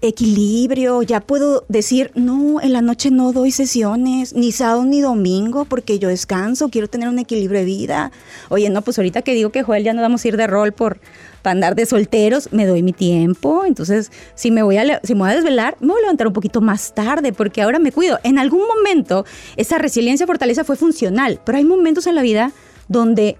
equilibrio, 0.00 1.02
ya 1.02 1.20
puedo 1.20 1.64
decir, 1.68 2.10
no, 2.14 2.60
en 2.60 2.72
la 2.72 2.82
noche 2.82 3.10
no 3.10 3.32
doy 3.32 3.50
sesiones, 3.50 4.34
ni 4.34 4.52
sábado 4.52 4.84
ni 4.84 5.00
domingo, 5.00 5.64
porque 5.64 5.98
yo 5.98 6.08
descanso, 6.08 6.68
quiero 6.68 6.88
tener 6.88 7.08
un 7.08 7.18
equilibrio 7.18 7.60
de 7.60 7.66
vida. 7.66 8.12
Oye, 8.48 8.68
no, 8.70 8.82
pues 8.82 8.98
ahorita 8.98 9.22
que 9.22 9.34
digo 9.34 9.50
que 9.50 9.62
Joel 9.62 9.84
ya 9.84 9.92
no 9.92 10.02
vamos 10.02 10.24
a 10.24 10.28
ir 10.28 10.36
de 10.36 10.46
rol 10.46 10.72
por 10.72 11.00
para 11.42 11.52
andar 11.52 11.74
de 11.74 11.86
solteros, 11.86 12.52
me 12.52 12.66
doy 12.66 12.82
mi 12.82 12.92
tiempo. 12.92 13.64
Entonces, 13.64 14.12
si 14.34 14.50
me 14.50 14.62
voy 14.62 14.76
a 14.76 15.00
si 15.02 15.14
me 15.14 15.20
voy 15.22 15.30
a 15.30 15.34
desvelar, 15.34 15.76
me 15.80 15.88
voy 15.88 15.98
a 15.98 16.02
levantar 16.02 16.28
un 16.28 16.32
poquito 16.32 16.60
más 16.60 16.94
tarde, 16.94 17.32
porque 17.32 17.62
ahora 17.62 17.78
me 17.78 17.90
cuido. 17.90 18.18
En 18.22 18.38
algún 18.38 18.62
momento, 18.66 19.26
esa 19.56 19.78
resiliencia, 19.78 20.26
fortaleza 20.26 20.64
fue 20.64 20.76
funcional, 20.76 21.40
pero 21.44 21.58
hay 21.58 21.64
momentos 21.64 22.06
en 22.06 22.14
la 22.14 22.22
vida 22.22 22.52
donde 22.88 23.36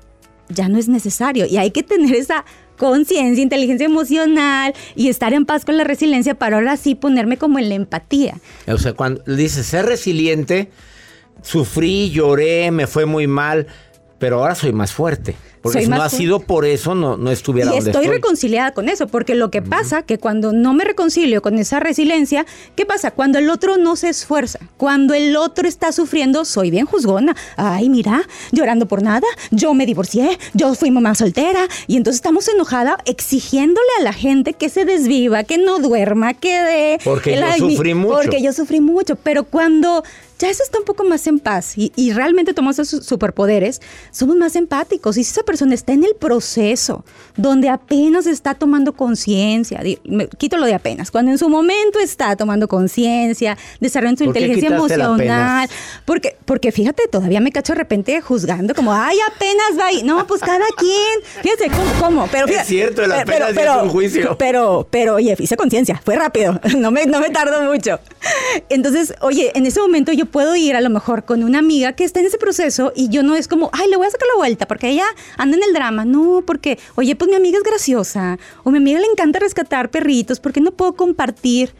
ya 0.48 0.68
no 0.68 0.78
es 0.78 0.88
necesario 0.88 1.46
y 1.46 1.56
hay 1.56 1.70
que 1.70 1.82
tener 1.82 2.14
esa 2.14 2.44
conciencia, 2.82 3.40
inteligencia 3.40 3.86
emocional 3.86 4.74
y 4.96 5.08
estar 5.08 5.32
en 5.32 5.46
paz 5.46 5.64
con 5.64 5.76
la 5.76 5.84
resiliencia 5.84 6.34
para 6.34 6.56
ahora 6.56 6.76
sí 6.76 6.96
ponerme 6.96 7.36
como 7.36 7.60
en 7.60 7.68
la 7.68 7.76
empatía. 7.76 8.34
O 8.66 8.76
sea, 8.76 8.92
cuando 8.94 9.22
dices 9.24 9.66
ser 9.66 9.86
resiliente, 9.86 10.68
sufrí, 11.42 12.10
lloré, 12.10 12.72
me 12.72 12.88
fue 12.88 13.06
muy 13.06 13.28
mal, 13.28 13.68
pero 14.22 14.38
ahora 14.38 14.54
soy 14.54 14.72
más 14.72 14.92
fuerte. 14.92 15.34
Porque 15.60 15.82
si 15.82 15.88
no 15.88 16.00
ha 16.00 16.08
sido 16.08 16.38
por 16.38 16.64
eso, 16.64 16.94
no, 16.94 17.16
no 17.16 17.32
estuviera 17.32 17.70
y 17.70 17.74
donde 17.74 17.90
estoy, 17.90 18.04
estoy 18.04 18.16
reconciliada 18.16 18.72
con 18.72 18.88
eso, 18.88 19.08
porque 19.08 19.34
lo 19.34 19.50
que 19.50 19.62
pasa 19.62 20.02
que 20.02 20.18
cuando 20.18 20.52
no 20.52 20.74
me 20.74 20.84
reconcilio 20.84 21.42
con 21.42 21.58
esa 21.58 21.80
resiliencia, 21.80 22.46
¿qué 22.76 22.86
pasa? 22.86 23.10
Cuando 23.10 23.40
el 23.40 23.50
otro 23.50 23.78
no 23.78 23.96
se 23.96 24.08
esfuerza, 24.08 24.60
cuando 24.76 25.12
el 25.14 25.36
otro 25.36 25.66
está 25.66 25.90
sufriendo, 25.90 26.44
soy 26.44 26.70
bien 26.70 26.86
juzgona. 26.86 27.34
Ay, 27.56 27.88
mira, 27.88 28.22
llorando 28.52 28.86
por 28.86 29.02
nada, 29.02 29.26
yo 29.50 29.74
me 29.74 29.86
divorcié, 29.86 30.38
yo 30.54 30.72
fui 30.76 30.92
mamá 30.92 31.16
soltera, 31.16 31.66
y 31.88 31.96
entonces 31.96 32.18
estamos 32.18 32.46
enojada 32.46 32.98
exigiéndole 33.06 33.88
a 33.98 34.04
la 34.04 34.12
gente 34.12 34.52
que 34.52 34.68
se 34.68 34.84
desviva, 34.84 35.42
que 35.42 35.58
no 35.58 35.80
duerma, 35.80 36.34
que 36.34 36.60
de... 36.60 37.00
Porque 37.02 37.36
yo 37.36 37.68
sufrí 37.68 37.94
mucho. 37.94 38.14
Porque 38.14 38.40
yo 38.40 38.52
sufrí 38.52 38.80
mucho, 38.80 39.16
pero 39.16 39.42
cuando 39.42 40.04
ya 40.42 40.50
eso 40.50 40.64
está 40.64 40.78
un 40.80 40.84
poco 40.84 41.04
más 41.04 41.24
en 41.28 41.38
paz 41.38 41.78
y, 41.78 41.92
y 41.94 42.12
realmente 42.12 42.52
tomamos 42.52 42.76
esos 42.80 43.06
superpoderes, 43.06 43.80
somos 44.10 44.34
más 44.34 44.56
empáticos. 44.56 45.16
Y 45.16 45.22
si 45.22 45.30
esa 45.30 45.44
persona 45.44 45.72
está 45.72 45.92
en 45.92 46.02
el 46.02 46.16
proceso 46.16 47.04
donde 47.36 47.68
apenas 47.68 48.26
está 48.26 48.54
tomando 48.54 48.92
conciencia, 48.92 49.80
quito 50.38 50.56
lo 50.56 50.66
de 50.66 50.74
apenas, 50.74 51.12
cuando 51.12 51.30
en 51.30 51.38
su 51.38 51.48
momento 51.48 52.00
está 52.00 52.34
tomando 52.34 52.66
conciencia, 52.66 53.56
desarrollando 53.78 54.18
su 54.18 54.24
inteligencia 54.24 54.70
emocional, 54.70 55.68
porque, 56.04 56.36
porque 56.44 56.72
fíjate, 56.72 57.06
todavía 57.06 57.40
me 57.40 57.52
cacho 57.52 57.74
de 57.74 57.78
repente 57.78 58.20
juzgando 58.20 58.74
como, 58.74 58.92
ay, 58.92 59.18
apenas 59.32 59.78
va 59.78 59.86
ahí. 59.86 60.02
No, 60.02 60.26
pues 60.26 60.40
cada 60.40 60.66
quien, 60.76 61.20
fíjate, 61.40 61.70
¿cómo? 62.00 62.28
Pero, 62.32 62.48
es 62.48 62.66
cierto, 62.66 63.04
el 63.04 63.12
apenas 63.12 63.52
pero, 63.54 63.76
es 63.76 63.82
un 63.84 63.90
juicio. 63.90 64.36
Pero, 64.38 64.88
pero, 64.90 65.14
oye, 65.14 65.36
hice 65.38 65.56
conciencia, 65.56 66.00
fue 66.04 66.16
rápido, 66.16 66.60
no 66.78 66.90
me, 66.90 67.06
no 67.06 67.20
me 67.20 67.30
tardó 67.30 67.62
mucho. 67.62 68.00
Entonces, 68.68 69.14
oye, 69.20 69.52
en 69.54 69.66
ese 69.66 69.80
momento 69.80 70.10
yo 70.12 70.26
puedo 70.32 70.56
ir 70.56 70.74
a 70.74 70.80
lo 70.80 70.90
mejor 70.90 71.24
con 71.24 71.44
una 71.44 71.60
amiga 71.60 71.92
que 71.92 72.02
está 72.02 72.18
en 72.18 72.26
ese 72.26 72.38
proceso 72.38 72.92
y 72.96 73.08
yo 73.08 73.22
no 73.22 73.36
es 73.36 73.46
como, 73.46 73.70
ay, 73.72 73.88
le 73.88 73.96
voy 73.96 74.06
a 74.06 74.10
sacar 74.10 74.26
la 74.34 74.38
vuelta 74.38 74.66
porque 74.66 74.88
ella 74.88 75.04
anda 75.36 75.56
en 75.56 75.62
el 75.62 75.72
drama. 75.72 76.04
No, 76.04 76.42
porque, 76.44 76.78
oye, 76.96 77.14
pues 77.14 77.28
mi 77.30 77.36
amiga 77.36 77.58
es 77.58 77.64
graciosa 77.64 78.38
o 78.64 78.70
mi 78.70 78.78
amiga 78.78 78.98
le 78.98 79.06
encanta 79.06 79.38
rescatar 79.38 79.90
perritos, 79.90 80.40
porque 80.40 80.60
no 80.60 80.72
puedo 80.72 80.94
compartir? 80.94 81.72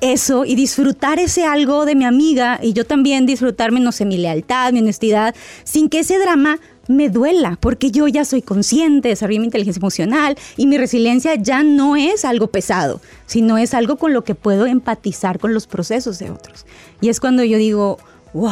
eso 0.00 0.44
y 0.44 0.54
disfrutar 0.54 1.18
ese 1.18 1.44
algo 1.44 1.84
de 1.84 1.96
mi 1.96 2.04
amiga 2.04 2.60
y 2.62 2.72
yo 2.72 2.84
también 2.84 3.26
disfrutarme, 3.26 3.80
no 3.80 3.90
sé, 3.90 4.04
mi 4.04 4.16
lealtad, 4.16 4.72
mi 4.72 4.78
honestidad, 4.78 5.34
sin 5.64 5.88
que 5.88 5.98
ese 6.00 6.18
drama 6.20 6.60
me 6.88 7.10
duela, 7.10 7.56
porque 7.60 7.90
yo 7.90 8.08
ya 8.08 8.24
soy 8.24 8.42
consciente, 8.42 9.08
desarrollé 9.08 9.38
mi 9.38 9.44
inteligencia 9.44 9.78
emocional 9.78 10.36
y 10.56 10.66
mi 10.66 10.78
resiliencia 10.78 11.34
ya 11.36 11.62
no 11.62 11.96
es 11.96 12.24
algo 12.24 12.48
pesado, 12.48 13.00
sino 13.26 13.58
es 13.58 13.74
algo 13.74 13.96
con 13.96 14.12
lo 14.12 14.24
que 14.24 14.34
puedo 14.34 14.66
empatizar 14.66 15.38
con 15.38 15.54
los 15.54 15.66
procesos 15.66 16.18
de 16.18 16.30
otros. 16.30 16.66
Y 17.00 17.10
es 17.10 17.20
cuando 17.20 17.44
yo 17.44 17.58
digo, 17.58 17.98
wow, 18.32 18.50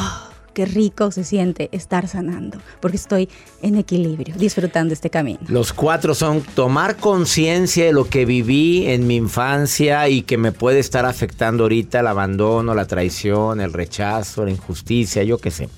qué 0.56 0.64
rico 0.64 1.10
se 1.10 1.22
siente 1.22 1.68
estar 1.72 2.08
sanando, 2.08 2.58
porque 2.80 2.96
estoy 2.96 3.28
en 3.60 3.76
equilibrio, 3.76 4.34
disfrutando 4.36 4.94
este 4.94 5.10
camino. 5.10 5.40
Los 5.48 5.74
cuatro 5.74 6.14
son 6.14 6.40
tomar 6.40 6.96
conciencia 6.96 7.84
de 7.84 7.92
lo 7.92 8.08
que 8.08 8.24
viví 8.24 8.86
en 8.86 9.06
mi 9.06 9.16
infancia 9.16 10.08
y 10.08 10.22
que 10.22 10.38
me 10.38 10.52
puede 10.52 10.78
estar 10.78 11.04
afectando 11.04 11.64
ahorita 11.64 12.00
el 12.00 12.06
abandono, 12.06 12.74
la 12.74 12.86
traición, 12.86 13.60
el 13.60 13.74
rechazo, 13.74 14.46
la 14.46 14.50
injusticia, 14.50 15.22
yo 15.24 15.36
qué 15.36 15.50
sé. 15.50 15.68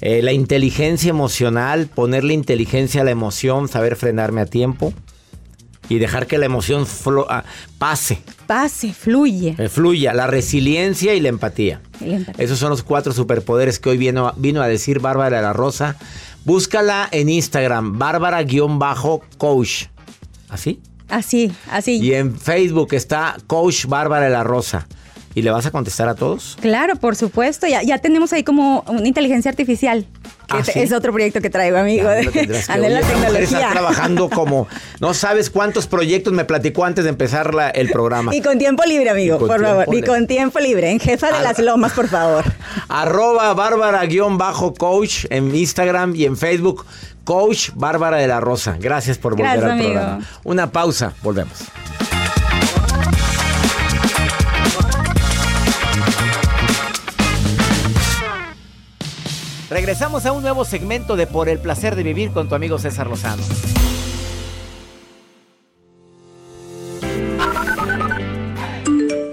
Eh, 0.00 0.20
la 0.22 0.32
inteligencia 0.32 1.10
emocional, 1.10 1.86
ponerle 1.86 2.34
inteligencia 2.34 3.00
a 3.00 3.04
la 3.04 3.10
emoción, 3.10 3.68
saber 3.68 3.96
frenarme 3.96 4.40
a 4.42 4.46
tiempo. 4.46 4.92
y 5.88 6.00
dejar 6.00 6.26
que 6.26 6.36
la 6.36 6.46
emoción 6.46 6.84
ah, 7.28 7.44
pase, 7.78 8.18
Pase, 8.48 8.92
fluye. 8.92 9.54
eh, 9.56 9.68
fluya, 9.68 10.12
la 10.14 10.26
resiliencia 10.26 11.14
y 11.14 11.20
la 11.20 11.28
empatía. 11.28 11.80
Y 12.00 12.06
la 12.06 12.16
empatía. 12.16 12.44
Esos 12.44 12.58
son 12.58 12.70
los 12.70 12.82
cuatro 12.82 13.12
superpoderes 13.12 13.78
que 13.78 13.90
hoy 13.90 13.96
vino, 13.96 14.32
vino 14.36 14.60
a 14.62 14.66
decir 14.66 14.98
Bárbara 14.98 15.36
de 15.36 15.42
la 15.42 15.52
Rosa. 15.52 15.96
Búscala 16.44 17.08
en 17.12 17.28
Instagram, 17.28 18.00
Bárbara-coach. 18.00 19.84
¿Así? 20.48 20.80
Así, 21.08 21.52
así. 21.70 21.98
Y 22.02 22.14
en 22.14 22.36
Facebook 22.36 22.88
está 22.92 23.36
Coach 23.46 23.86
Bárbara 23.86 24.24
de 24.24 24.32
la 24.32 24.42
Rosa. 24.42 24.88
¿Y 25.36 25.42
le 25.42 25.50
vas 25.50 25.66
a 25.66 25.70
contestar 25.70 26.08
a 26.08 26.14
todos? 26.14 26.56
Claro, 26.62 26.96
por 26.96 27.14
supuesto. 27.14 27.66
Ya, 27.66 27.82
ya 27.82 27.98
tenemos 27.98 28.32
ahí 28.32 28.42
como 28.42 28.80
una 28.88 29.06
inteligencia 29.06 29.50
artificial. 29.50 30.06
Que 30.48 30.56
¿Ah, 30.56 30.60
es- 30.60 30.66
sí? 30.68 30.78
es 30.80 30.92
otro 30.92 31.12
proyecto 31.12 31.42
que 31.42 31.50
traigo, 31.50 31.76
amigo. 31.76 32.08
Ande 32.08 32.88
la 32.88 33.00
tecnología. 33.06 33.68
trabajando 33.70 34.30
como... 34.34 34.66
No 34.98 35.12
sabes 35.12 35.50
cuántos 35.50 35.86
proyectos 35.88 36.32
me 36.32 36.46
platicó 36.46 36.86
antes 36.86 37.04
de 37.04 37.10
empezar 37.10 37.52
la- 37.54 37.68
el 37.68 37.90
programa. 37.90 38.34
Y 38.34 38.40
con 38.40 38.58
tiempo 38.58 38.82
libre, 38.86 39.10
amigo, 39.10 39.38
por 39.38 39.60
favor. 39.62 39.94
Y 39.94 40.00
con 40.02 40.26
tiempo 40.26 40.58
libre. 40.58 40.90
En 40.90 41.00
Jefa 41.00 41.30
de 41.30 41.42
las 41.42 41.58
Lomas, 41.58 41.92
por 41.92 42.08
favor. 42.08 42.42
Arroba 42.88 43.52
Bárbara-coach 43.52 45.26
en 45.28 45.54
Instagram 45.54 46.16
y 46.16 46.24
en 46.24 46.38
Facebook. 46.38 46.86
Coach 47.24 47.70
Bárbara 47.74 48.16
de 48.16 48.26
la 48.28 48.40
Rosa. 48.40 48.76
Gracias 48.80 49.18
por 49.18 49.32
volver 49.34 49.46
Gracias, 49.58 49.64
al 49.64 49.70
amigo. 49.72 49.92
programa. 49.92 50.24
Una 50.44 50.70
pausa, 50.72 51.12
volvemos. 51.22 51.58
Regresamos 59.68 60.24
a 60.26 60.32
un 60.32 60.42
nuevo 60.42 60.64
segmento 60.64 61.16
de 61.16 61.26
Por 61.26 61.48
el 61.48 61.58
placer 61.58 61.96
de 61.96 62.04
vivir 62.04 62.30
con 62.30 62.48
tu 62.48 62.54
amigo 62.54 62.78
César 62.78 63.08
Lozano. 63.08 63.42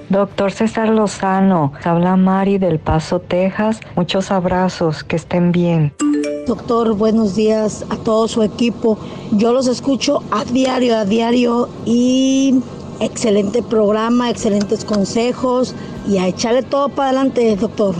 Doctor 0.09 0.51
César 0.51 0.89
Lozano, 0.89 1.73
habla 1.83 2.15
Mari 2.15 2.57
del 2.57 2.79
Paso, 2.79 3.19
Texas. 3.19 3.79
Muchos 3.95 4.31
abrazos, 4.31 5.03
que 5.03 5.17
estén 5.17 5.51
bien. 5.51 5.93
Doctor, 6.47 6.95
buenos 6.95 7.35
días 7.35 7.85
a 7.89 7.97
todo 7.97 8.27
su 8.27 8.41
equipo. 8.41 8.97
Yo 9.31 9.53
los 9.53 9.67
escucho 9.67 10.23
a 10.31 10.45
diario, 10.45 10.97
a 10.97 11.05
diario 11.05 11.69
y 11.85 12.59
excelente 12.99 13.61
programa, 13.61 14.31
excelentes 14.31 14.83
consejos 14.83 15.75
y 16.07 16.17
a 16.17 16.27
echarle 16.27 16.63
todo 16.63 16.89
para 16.89 17.09
adelante, 17.09 17.55
doctor. 17.55 17.95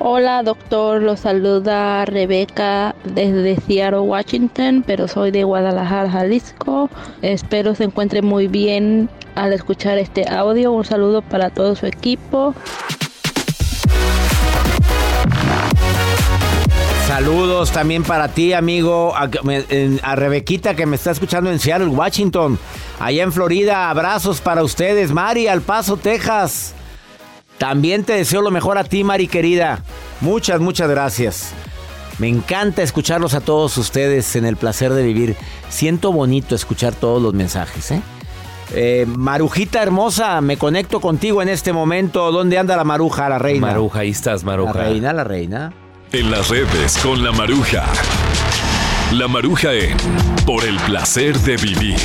Hola 0.00 0.44
doctor, 0.44 1.02
los 1.02 1.20
saluda 1.20 2.04
Rebeca 2.04 2.94
desde 3.02 3.56
Seattle, 3.56 3.98
Washington, 3.98 4.84
pero 4.86 5.08
soy 5.08 5.32
de 5.32 5.42
Guadalajara, 5.42 6.08
Jalisco. 6.08 6.88
Espero 7.20 7.74
se 7.74 7.82
encuentre 7.82 8.22
muy 8.22 8.46
bien 8.46 9.08
al 9.34 9.52
escuchar 9.52 9.98
este 9.98 10.28
audio. 10.28 10.70
Un 10.70 10.84
saludo 10.84 11.20
para 11.20 11.50
todo 11.50 11.74
su 11.74 11.86
equipo. 11.86 12.54
Saludos 17.08 17.72
también 17.72 18.04
para 18.04 18.28
ti, 18.28 18.52
amigo, 18.52 19.16
a, 19.16 19.28
a 20.02 20.16
Rebequita 20.16 20.76
que 20.76 20.86
me 20.86 20.94
está 20.94 21.10
escuchando 21.10 21.50
en 21.50 21.58
Seattle, 21.58 21.88
Washington. 21.88 22.56
Allá 23.00 23.24
en 23.24 23.32
Florida, 23.32 23.90
abrazos 23.90 24.40
para 24.40 24.62
ustedes. 24.62 25.10
Mari, 25.10 25.48
al 25.48 25.60
Paso, 25.60 25.96
Texas. 25.96 26.76
También 27.58 28.04
te 28.04 28.14
deseo 28.14 28.40
lo 28.40 28.50
mejor 28.50 28.78
a 28.78 28.84
ti, 28.84 29.04
Mari 29.04 29.26
querida. 29.28 29.82
Muchas, 30.20 30.60
muchas 30.60 30.88
gracias. 30.88 31.52
Me 32.18 32.28
encanta 32.28 32.82
escucharlos 32.82 33.34
a 33.34 33.40
todos 33.40 33.76
ustedes 33.78 34.34
en 34.36 34.44
el 34.44 34.56
placer 34.56 34.92
de 34.92 35.02
vivir. 35.02 35.36
Siento 35.68 36.12
bonito 36.12 36.54
escuchar 36.54 36.94
todos 36.94 37.22
los 37.22 37.34
mensajes, 37.34 37.90
¿eh? 37.92 38.02
Eh, 38.74 39.06
Marujita 39.08 39.82
hermosa, 39.82 40.40
me 40.40 40.56
conecto 40.58 41.00
contigo 41.00 41.40
en 41.42 41.48
este 41.48 41.72
momento. 41.72 42.30
¿Dónde 42.32 42.58
anda 42.58 42.76
la 42.76 42.84
maruja, 42.84 43.28
la 43.28 43.38
reina? 43.38 43.66
Maruja, 43.68 44.00
ahí 44.00 44.10
estás, 44.10 44.44
Maruja. 44.44 44.74
La 44.74 44.84
reina, 44.84 45.12
la 45.12 45.24
reina. 45.24 45.72
En 46.12 46.30
las 46.30 46.48
redes 46.48 46.98
con 46.98 47.22
la 47.22 47.32
Maruja. 47.32 47.84
La 49.12 49.26
Maruja 49.26 49.72
en 49.72 49.96
Por 50.44 50.64
el 50.64 50.76
placer 50.80 51.38
de 51.38 51.56
vivir. 51.56 51.96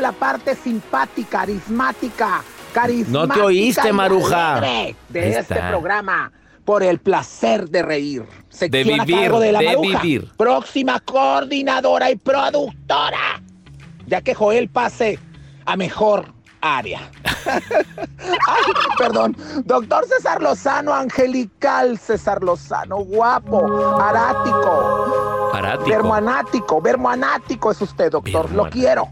La 0.00 0.12
parte 0.12 0.54
simpática, 0.54 1.40
carismática, 1.40 2.42
carismática. 2.72 3.26
No 3.26 3.34
te 3.34 3.40
oíste, 3.40 3.92
Maruja. 3.92 4.60
De 5.08 5.38
este 5.38 5.54
programa, 5.68 6.32
por 6.64 6.82
el 6.82 6.98
placer 6.98 7.68
de 7.68 7.82
reír. 7.82 8.24
Sección 8.48 9.00
a 9.00 9.04
vivir, 9.04 9.22
cargo 9.22 9.40
de, 9.40 9.52
la 9.52 9.58
de 9.60 9.66
Maruja, 9.66 10.00
vivir. 10.00 10.32
Próxima 10.36 11.00
coordinadora 11.00 12.10
y 12.10 12.16
productora. 12.16 13.40
Ya 14.06 14.20
que 14.20 14.34
Joel 14.34 14.68
pase 14.68 15.18
a 15.64 15.76
mejor 15.76 16.32
área. 16.60 17.10
Ay, 17.46 18.72
perdón. 18.98 19.36
Doctor 19.64 20.06
César 20.06 20.42
Lozano, 20.42 20.92
angelical 20.92 21.98
César 21.98 22.42
Lozano, 22.42 22.98
guapo, 22.98 24.00
arático. 24.00 25.50
Arático. 25.54 25.88
Vermoanático, 25.90 26.80
vermoanático 26.80 27.70
es 27.70 27.80
usted, 27.80 28.10
doctor. 28.10 28.50
Lo 28.52 28.68
quiero. 28.68 29.08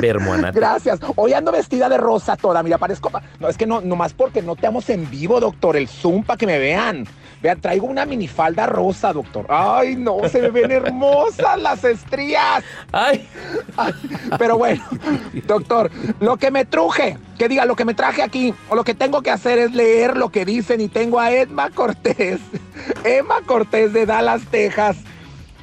Vermoanático. 0.00 0.60
Gracias. 0.60 1.00
Hoy 1.16 1.32
ando 1.32 1.52
vestida 1.52 1.88
de 1.88 1.96
rosa 1.98 2.36
toda. 2.36 2.62
Mira, 2.62 2.78
parezco. 2.78 3.10
pa- 3.10 3.22
No, 3.40 3.48
es 3.48 3.56
que 3.56 3.66
no, 3.66 3.80
nomás 3.80 4.12
porque 4.14 4.42
no 4.42 4.56
te 4.56 4.66
amos 4.66 4.88
en 4.90 5.08
vivo, 5.10 5.40
doctor. 5.40 5.76
El 5.76 5.88
Zoom 5.88 6.24
para 6.24 6.36
que 6.38 6.46
me 6.46 6.58
vean. 6.58 7.06
Vean, 7.42 7.60
traigo 7.60 7.86
una 7.88 8.06
minifalda 8.06 8.66
rosa, 8.66 9.12
doctor. 9.12 9.46
Ay, 9.48 9.96
no, 9.96 10.18
se 10.30 10.40
me 10.42 10.50
ven 10.50 10.70
hermosas 10.70 11.60
las 11.60 11.82
estrías. 11.82 12.62
Ay. 12.92 13.28
Pero 14.38 14.58
bueno, 14.58 14.84
doctor, 15.46 15.90
lo 16.20 16.36
que 16.36 16.52
me 16.52 16.64
truje, 16.64 17.18
que 17.38 17.48
diga, 17.48 17.64
lo 17.64 17.74
que 17.74 17.84
me 17.84 17.94
traje 17.94 18.22
aquí, 18.22 18.54
o 18.68 18.76
lo 18.76 18.84
que 18.84 18.94
tengo 18.94 19.22
que 19.22 19.30
hacer 19.32 19.58
es 19.58 19.72
leer 19.72 20.16
lo 20.16 20.28
que 20.28 20.44
dicen 20.44 20.80
y 20.80 20.86
tengo 20.88 21.18
a 21.18 21.32
Emma 21.32 21.70
Cortés, 21.70 22.38
Emma 23.02 23.40
Cortés 23.44 23.92
de 23.92 24.06
Dallas, 24.06 24.42
Texas, 24.50 24.98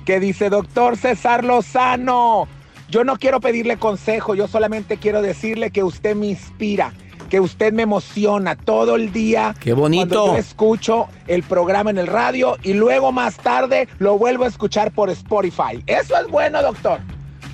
que 0.05 0.19
dice, 0.19 0.49
doctor 0.49 0.97
César 0.97 1.45
Lozano, 1.45 2.47
yo 2.89 3.03
no 3.03 3.17
quiero 3.17 3.39
pedirle 3.39 3.77
consejo, 3.77 4.35
yo 4.35 4.47
solamente 4.47 4.97
quiero 4.97 5.21
decirle 5.21 5.71
que 5.71 5.83
usted 5.83 6.15
me 6.15 6.27
inspira, 6.27 6.93
que 7.29 7.39
usted 7.39 7.71
me 7.71 7.83
emociona 7.83 8.55
todo 8.55 8.95
el 8.95 9.13
día. 9.13 9.55
¡Qué 9.59 9.73
bonito! 9.73 10.07
Cuando 10.07 10.33
yo 10.33 10.37
escucho 10.37 11.07
el 11.27 11.43
programa 11.43 11.91
en 11.91 11.99
el 11.99 12.07
radio 12.07 12.57
y 12.63 12.73
luego 12.73 13.11
más 13.11 13.37
tarde 13.37 13.87
lo 13.99 14.17
vuelvo 14.17 14.45
a 14.45 14.47
escuchar 14.47 14.91
por 14.91 15.09
Spotify. 15.11 15.83
Eso 15.85 16.17
es 16.17 16.27
bueno, 16.27 16.61
doctor. 16.61 16.99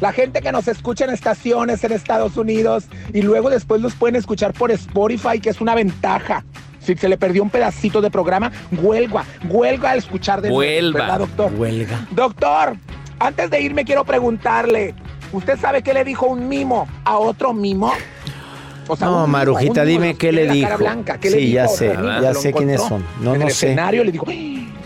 La 0.01 0.11
gente 0.11 0.41
que 0.41 0.51
nos 0.51 0.67
escucha 0.67 1.05
en 1.05 1.11
estaciones 1.11 1.83
en 1.83 1.93
Estados 1.93 2.35
Unidos 2.37 2.85
y 3.13 3.21
luego 3.21 3.49
después 3.49 3.81
los 3.81 3.95
pueden 3.95 4.15
escuchar 4.15 4.53
por 4.53 4.71
Spotify, 4.71 5.39
que 5.39 5.49
es 5.49 5.61
una 5.61 5.75
ventaja. 5.75 6.43
Si 6.79 6.95
se 6.95 7.09
le 7.09 7.17
perdió 7.17 7.41
un 7.43 7.49
pedacito 7.49 8.01
de 8.01 8.11
programa, 8.11 8.51
huelga, 8.71 9.25
huelga 9.49 9.91
al 9.91 9.97
escuchar 9.97 10.41
de 10.41 10.49
nuevo. 10.49 10.93
¿verdad, 10.93 11.19
doctor? 11.19 11.51
Huelga. 11.53 12.07
Doctor, 12.11 12.77
antes 13.19 13.49
de 13.49 13.61
irme 13.61 13.85
quiero 13.85 14.03
preguntarle, 14.03 14.93
¿usted 15.31 15.59
sabe 15.59 15.81
qué 15.81 15.93
le 15.93 16.03
dijo 16.03 16.25
un 16.27 16.47
mimo 16.47 16.88
a 17.03 17.17
otro 17.17 17.53
mimo? 17.53 17.91
O 18.88 18.95
sea, 18.95 19.07
No, 19.07 19.25
Marujita, 19.27 19.83
dime 19.83 20.15
qué 20.15 20.31
le 20.31 20.47
dijo. 20.51 20.77
blanca, 20.77 21.17
¿qué 21.19 21.29
le 21.31 21.38
Sí, 21.39 21.51
ya 21.51 21.63
dijo? 21.63 21.75
sé, 21.75 21.89
Fermín? 21.89 22.11
ya 22.21 22.33
¿Lo 22.33 22.39
sé 22.41 22.53
quiénes 22.53 22.81
son. 22.81 23.03
No, 23.21 23.33
en 23.33 23.39
no 23.41 23.47
el 23.47 23.51
sé. 23.53 23.67
escenario 23.67 24.03
le 24.03 24.11
dijo, 24.11 24.25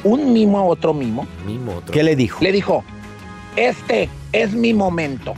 un 0.04 0.32
mimo 0.34 0.58
a 0.60 0.64
otro 0.64 0.94
mimo. 0.94 1.28
Mimo 1.46 1.76
otro. 1.78 1.92
¿Qué 1.94 2.02
le 2.04 2.16
dijo? 2.16 2.42
Le 2.42 2.52
dijo, 2.54 2.84
este 3.58 4.10
es 4.32 4.54
mi 4.54 4.74
momento. 4.74 5.34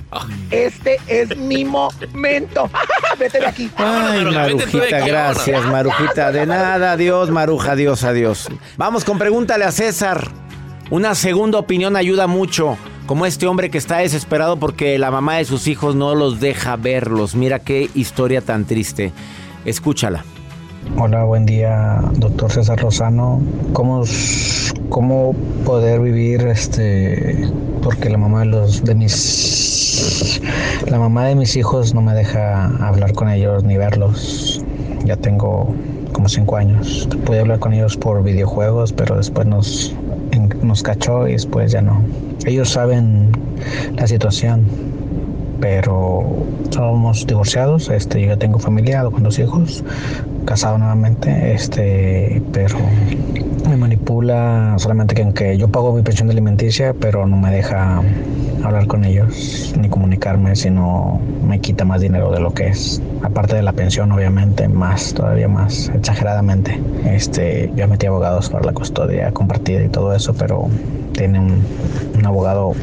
Este 0.52 1.00
es 1.08 1.36
mi 1.36 1.66
momento. 1.66 2.70
Vete 3.20 3.40
de 3.40 3.48
aquí. 3.48 3.72
Ay, 3.78 4.26
Marujita, 4.26 5.00
gracias, 5.08 5.66
Marujita. 5.66 6.32
De 6.32 6.46
nada, 6.46 6.92
adiós, 6.92 7.32
Maruja, 7.32 7.72
adiós, 7.72 8.04
adiós. 8.04 8.48
Vamos 8.78 9.04
con 9.04 9.18
pregúntale 9.18 9.66
a 9.66 9.72
César. 9.72 10.28
Una 10.92 11.16
segunda 11.16 11.58
opinión 11.58 11.96
ayuda 11.96 12.28
mucho. 12.28 12.78
Como 13.12 13.26
este 13.26 13.46
hombre 13.46 13.70
que 13.70 13.78
está 13.78 13.98
desesperado 13.98 14.56
porque 14.56 14.98
la 14.98 15.12
mamá 15.12 15.36
de 15.36 15.44
sus 15.44 15.68
hijos 15.68 15.96
no 15.96 16.16
los 16.16 16.40
deja 16.40 16.78
verlos. 16.78 17.36
Mira 17.36 17.60
qué 17.60 17.90
historia 17.94 18.40
tan 18.40 18.64
triste. 18.64 19.12
Escúchala. 19.66 20.24
Hola, 20.96 21.26
buen 21.26 21.46
día, 21.46 22.00
doctor 22.14 22.50
César 22.50 22.82
Lozano. 22.82 23.42
¿Cómo, 23.74 24.06
cómo 24.88 25.36
poder 25.66 26.00
vivir 26.00 26.48
este 26.48 27.52
porque 27.84 28.10
la 28.10 28.18
mamá 28.18 28.40
de 28.40 28.46
los 28.46 28.82
de 28.86 28.96
mis 28.96 30.42
la 30.88 30.98
mamá 30.98 31.26
de 31.26 31.36
mis 31.36 31.58
hijos 31.58 31.94
no 31.94 32.02
me 32.02 32.14
deja 32.14 32.68
hablar 32.88 33.12
con 33.12 33.28
ellos 33.28 33.66
ni 33.66 33.76
verlos. 33.76 34.64
Ya 35.04 35.18
tengo 35.18 35.76
como 36.14 36.30
cinco 36.30 36.56
años. 36.56 37.10
Pude 37.26 37.42
hablar 37.42 37.60
con 37.60 37.74
ellos 37.74 37.98
por 37.98 38.24
videojuegos, 38.24 38.94
pero 38.94 39.18
después 39.18 39.48
nos 39.48 39.94
nos 40.62 40.84
cachó 40.84 41.28
y 41.28 41.34
después 41.34 41.72
ya 41.72 41.82
no. 41.82 42.02
Ellos 42.46 42.70
saben 42.70 43.32
la 43.96 44.08
situación, 44.08 44.66
pero 45.60 46.24
somos 46.72 47.26
divorciados. 47.28 47.90
Este, 47.90 48.22
yo 48.22 48.28
ya 48.28 48.38
tengo 48.38 48.60
familia 48.60 49.04
con 49.04 49.24
dos 49.24 49.40
hijos, 49.40 49.84
casado 50.46 50.78
nuevamente, 50.78 51.54
este, 51.54 52.42
pero 52.52 52.78
me 53.68 53.78
manipula 53.78 54.76
solamente 54.78 55.16
que 55.16 55.24
aunque 55.24 55.58
yo 55.58 55.68
pago 55.68 55.94
mi 55.94 56.02
pensión 56.02 56.28
de 56.28 56.34
alimenticia, 56.34 56.94
pero 56.94 57.26
no 57.26 57.38
me 57.38 57.52
deja 57.52 58.02
hablar 58.64 58.88
con 58.88 59.04
ellos 59.06 59.74
ni 59.78 59.90
comunicarme, 59.90 60.56
sino 60.56 61.20
me 61.46 61.60
quita 61.60 61.86
más 61.86 62.02
dinero 62.02 62.32
de 62.32 62.40
lo 62.40 62.54
que 62.54 62.68
es. 62.68 63.02
Aparte 63.24 63.56
de 63.56 63.64
la 63.64 63.74
pensión, 63.74 64.12
obviamente, 64.12 64.68
más, 64.68 65.14
todavía 65.14 65.48
más, 65.48 65.90
exageradamente. 65.90 66.80
Este, 67.06 67.72
yo 67.76 67.88
metí 67.88 68.06
abogados 68.06 68.50
para 68.50 68.66
la 68.66 68.74
custodia 68.74 69.32
compartida 69.32 69.84
y 69.84 69.90
todo 69.90 70.14
eso, 70.14 70.34
pero 70.34 70.68
tiene 71.14 71.40
un, 71.40 71.64
un 72.18 72.26
abogado 72.26 72.74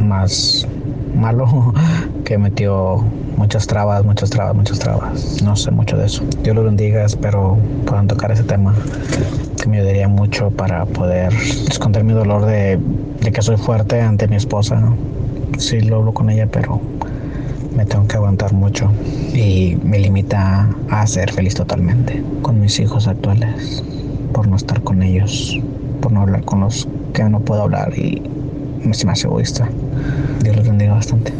más 0.00 0.66
malo 1.14 1.46
que 2.32 2.38
metió 2.38 3.04
muchas 3.36 3.66
trabas, 3.66 4.06
muchas 4.06 4.30
trabas, 4.30 4.54
muchas 4.54 4.78
trabas. 4.78 5.42
No 5.42 5.54
sé 5.54 5.70
mucho 5.70 5.98
de 5.98 6.06
eso. 6.06 6.24
Dios 6.42 6.56
lo 6.56 6.64
bendiga, 6.64 7.04
espero 7.04 7.58
puedan 7.84 8.08
tocar 8.08 8.32
ese 8.32 8.42
tema 8.42 8.74
que 9.60 9.68
me 9.68 9.76
ayudaría 9.76 10.08
mucho 10.08 10.50
para 10.50 10.86
poder 10.86 11.30
esconder 11.68 12.04
mi 12.04 12.14
dolor 12.14 12.46
de, 12.46 12.80
de 13.20 13.32
que 13.32 13.42
soy 13.42 13.58
fuerte 13.58 14.00
ante 14.00 14.28
mi 14.28 14.36
esposa. 14.36 14.82
Sí 15.58 15.82
lo 15.82 15.96
hablo 15.96 16.14
con 16.14 16.30
ella, 16.30 16.48
pero 16.50 16.80
me 17.76 17.84
tengo 17.84 18.08
que 18.08 18.16
aguantar 18.16 18.54
mucho 18.54 18.90
y 19.34 19.76
me 19.84 19.98
limita 19.98 20.70
a 20.88 21.06
ser 21.06 21.30
feliz 21.32 21.54
totalmente 21.54 22.24
con 22.40 22.58
mis 22.62 22.80
hijos 22.80 23.08
actuales 23.08 23.84
por 24.32 24.48
no 24.48 24.56
estar 24.56 24.82
con 24.82 25.02
ellos, 25.02 25.60
por 26.00 26.12
no 26.12 26.22
hablar 26.22 26.46
con 26.46 26.60
los 26.60 26.88
que 27.12 27.24
no 27.24 27.40
puedo 27.40 27.60
hablar 27.60 27.92
y 27.98 28.22
me 28.82 28.94
se 28.94 29.04
me 29.04 29.12
hace 29.12 29.26
egoísta. 29.26 29.68
Dios 30.42 30.56
los 30.56 30.66
bendiga 30.66 30.94
bastante. 30.94 31.34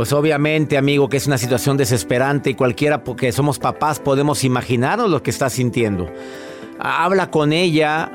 Pues 0.00 0.14
obviamente, 0.14 0.78
amigo, 0.78 1.10
que 1.10 1.18
es 1.18 1.26
una 1.26 1.36
situación 1.36 1.76
desesperante 1.76 2.48
y 2.48 2.54
cualquiera 2.54 3.04
porque 3.04 3.32
somos 3.32 3.58
papás 3.58 4.00
podemos 4.00 4.44
imaginarnos 4.44 5.10
lo 5.10 5.22
que 5.22 5.28
estás 5.28 5.52
sintiendo. 5.52 6.10
Habla 6.78 7.30
con 7.30 7.52
ella. 7.52 8.10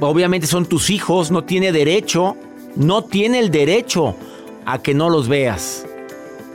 Obviamente 0.00 0.46
son 0.46 0.64
tus 0.64 0.88
hijos, 0.88 1.30
no 1.30 1.44
tiene 1.44 1.72
derecho, 1.72 2.38
no 2.74 3.04
tiene 3.04 3.40
el 3.40 3.50
derecho 3.50 4.16
a 4.64 4.78
que 4.78 4.94
no 4.94 5.10
los 5.10 5.28
veas. 5.28 5.84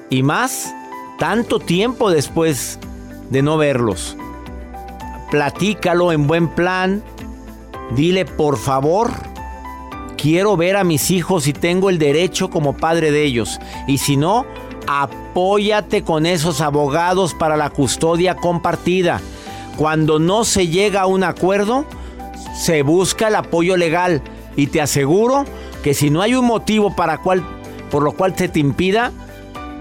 Y 0.10 0.24
más, 0.24 0.74
tanto 1.20 1.60
tiempo 1.60 2.10
después 2.10 2.80
de 3.30 3.44
no 3.44 3.56
verlos. 3.56 4.18
Platícalo 5.30 6.12
en 6.12 6.26
buen 6.26 6.48
plan. 6.56 7.04
Dile, 7.96 8.26
por 8.26 8.58
favor, 8.58 9.12
quiero 10.20 10.58
ver 10.58 10.76
a 10.76 10.84
mis 10.84 11.12
hijos 11.12 11.48
y 11.48 11.54
tengo 11.54 11.90
el 11.90 11.98
derecho 11.98 12.50
como 12.50 12.76
padre 12.76 13.12
de 13.12 13.24
ellos. 13.24 13.60
Y 13.88 14.00
si 14.00 14.18
no, 14.18 14.46
apóyate 14.88 16.04
con 16.04 16.26
esos 16.26 16.62
abogados 16.62 17.34
para 17.34 17.56
la 17.56 17.70
custodia 17.70 18.36
compartida. 18.36 19.22
Cuando 19.78 20.20
no 20.20 20.44
se 20.44 20.68
llega 20.68 21.02
a 21.02 21.06
un 21.06 21.24
acuerdo, 21.24 21.86
se 22.56 22.82
busca 22.82 23.30
el 23.30 23.36
apoyo 23.36 23.78
legal. 23.78 24.22
Y 24.56 24.68
te 24.68 24.82
aseguro 24.82 25.46
que 25.84 25.94
si 25.94 26.10
no 26.10 26.22
hay 26.22 26.36
un 26.36 26.46
motivo 26.46 26.96
para 26.96 27.20
cual, 27.20 27.44
por 27.90 28.04
lo 28.04 28.12
cual 28.12 28.36
se 28.36 28.50
te 28.50 28.60
impida, 28.60 29.12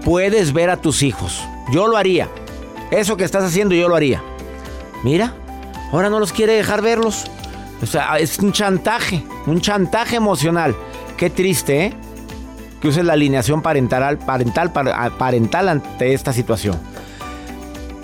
puedes 0.05 0.53
ver 0.53 0.69
a 0.69 0.77
tus 0.77 1.03
hijos. 1.03 1.43
Yo 1.73 1.87
lo 1.87 1.97
haría. 1.97 2.29
Eso 2.91 3.17
que 3.17 3.25
estás 3.25 3.43
haciendo 3.43 3.75
yo 3.75 3.89
lo 3.89 3.95
haría. 3.95 4.23
Mira, 5.03 5.33
ahora 5.91 6.09
no 6.09 6.19
los 6.19 6.31
quiere 6.31 6.53
dejar 6.53 6.81
verlos. 6.81 7.25
O 7.81 7.85
sea, 7.85 8.17
es 8.17 8.39
un 8.39 8.51
chantaje, 8.51 9.23
un 9.45 9.61
chantaje 9.61 10.17
emocional. 10.17 10.75
Qué 11.17 11.29
triste, 11.29 11.85
¿eh? 11.85 11.93
Que 12.81 12.87
uses 12.87 13.03
la 13.03 13.13
alineación 13.13 13.61
parental, 13.61 14.17
parental, 14.17 14.71
parental 14.71 15.69
ante 15.69 16.13
esta 16.13 16.33
situación. 16.33 16.79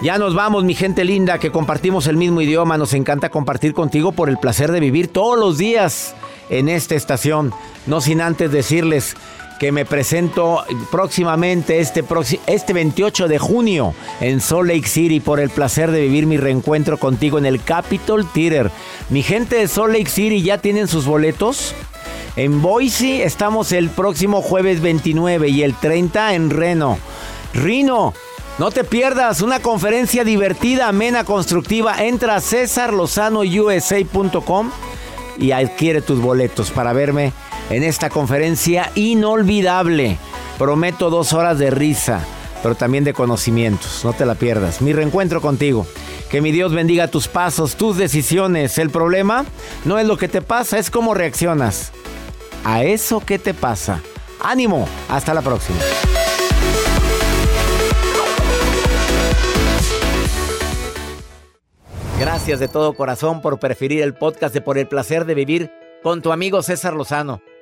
Ya 0.02 0.18
nos 0.18 0.36
vamos, 0.36 0.64
mi 0.66 0.76
gente 0.76 1.04
linda, 1.04 1.40
que 1.40 1.52
compartimos 1.52 2.08
el 2.08 2.18
mismo 2.18 2.42
idioma. 2.42 2.78
Nos 2.78 2.94
encanta 2.94 3.30
compartir 3.30 3.74
contigo 3.74 4.12
por 4.12 4.30
el 4.30 4.38
placer 4.38 4.72
de 4.72 4.80
vivir 4.80 5.08
todos 5.08 5.40
los 5.40 5.58
días 5.58 6.14
en 6.50 6.70
esta 6.70 6.96
estación. 6.96 7.54
No 7.88 8.02
sin 8.02 8.22
antes 8.22 8.52
decirles 8.52 9.16
que 9.60 9.72
me 9.72 9.86
presento 9.86 10.64
próximamente 10.92 11.80
este, 11.80 12.04
este 12.48 12.74
28 12.74 13.28
de 13.28 13.40
junio 13.40 13.94
en 14.20 14.42
Salt 14.42 14.68
Lake 14.68 14.88
City 14.88 15.20
por 15.20 15.40
el 15.40 15.50
placer 15.50 15.92
de 15.92 16.02
vivir 16.02 16.26
mi 16.26 16.38
reencuentro 16.38 16.98
contigo 16.98 17.38
en 17.38 17.46
el 17.46 17.64
Capitol 17.64 18.28
Theater. 18.34 18.72
Mi 19.10 19.22
gente 19.24 19.58
de 19.58 19.68
Salt 19.68 19.94
Lake 19.94 20.10
City 20.10 20.42
ya 20.42 20.58
tienen 20.58 20.88
sus 20.88 21.06
boletos. 21.06 21.76
En 22.36 22.62
Boise 22.62 23.24
estamos 23.24 23.72
el 23.72 23.90
próximo 23.90 24.42
jueves 24.42 24.82
29 24.82 25.48
y 25.48 25.64
el 25.64 25.74
30 25.76 26.34
en 26.34 26.50
Reno. 26.50 26.98
Rino, 27.54 28.14
no 28.58 28.72
te 28.72 28.84
pierdas 28.84 29.42
una 29.42 29.60
conferencia 29.60 30.26
divertida, 30.26 30.90
amena, 30.90 31.24
constructiva. 31.24 32.04
Entra 32.04 32.36
a 32.36 32.42
cesarlozanousa.com 32.42 34.72
y 35.38 35.52
adquiere 35.52 36.02
tus 36.02 36.22
boletos 36.22 36.72
para 36.72 36.94
verme 36.94 37.34
en 37.70 37.84
esta 37.84 38.10
conferencia 38.10 38.92
inolvidable. 38.96 40.18
Prometo 40.58 41.10
dos 41.10 41.34
horas 41.34 41.60
de 41.60 41.72
risa, 41.72 42.22
pero 42.64 42.76
también 42.76 43.04
de 43.04 43.14
conocimientos. 43.14 44.04
No 44.04 44.14
te 44.14 44.26
la 44.26 44.36
pierdas. 44.36 44.82
Mi 44.82 44.94
reencuentro 44.94 45.42
contigo. 45.42 45.86
Que 46.30 46.42
mi 46.42 46.52
Dios 46.52 46.74
bendiga 46.74 47.08
tus 47.08 47.28
pasos, 47.28 47.76
tus 47.76 47.98
decisiones. 47.98 48.78
El 48.78 48.90
problema 48.90 49.46
no 49.84 50.00
es 50.00 50.08
lo 50.08 50.18
que 50.18 50.28
te 50.28 50.42
pasa, 50.42 50.78
es 50.80 50.90
cómo 50.90 51.14
reaccionas 51.14 51.92
a 52.64 52.84
eso 52.84 53.20
que 53.20 53.40
te 53.40 53.54
pasa. 53.54 54.02
Ánimo. 54.42 54.88
Hasta 55.10 55.34
la 55.34 55.42
próxima. 55.42 55.80
Gracias 62.20 62.60
de 62.60 62.68
todo 62.68 62.94
corazón 62.94 63.42
por 63.42 63.60
preferir 63.60 64.02
el 64.02 64.14
podcast 64.14 64.54
de 64.54 64.62
Por 64.62 64.78
el 64.78 64.88
placer 64.88 65.26
de 65.26 65.36
vivir 65.36 65.72
con 66.02 66.22
tu 66.22 66.32
amigo 66.32 66.62
César 66.62 66.94
Lozano. 66.94 67.42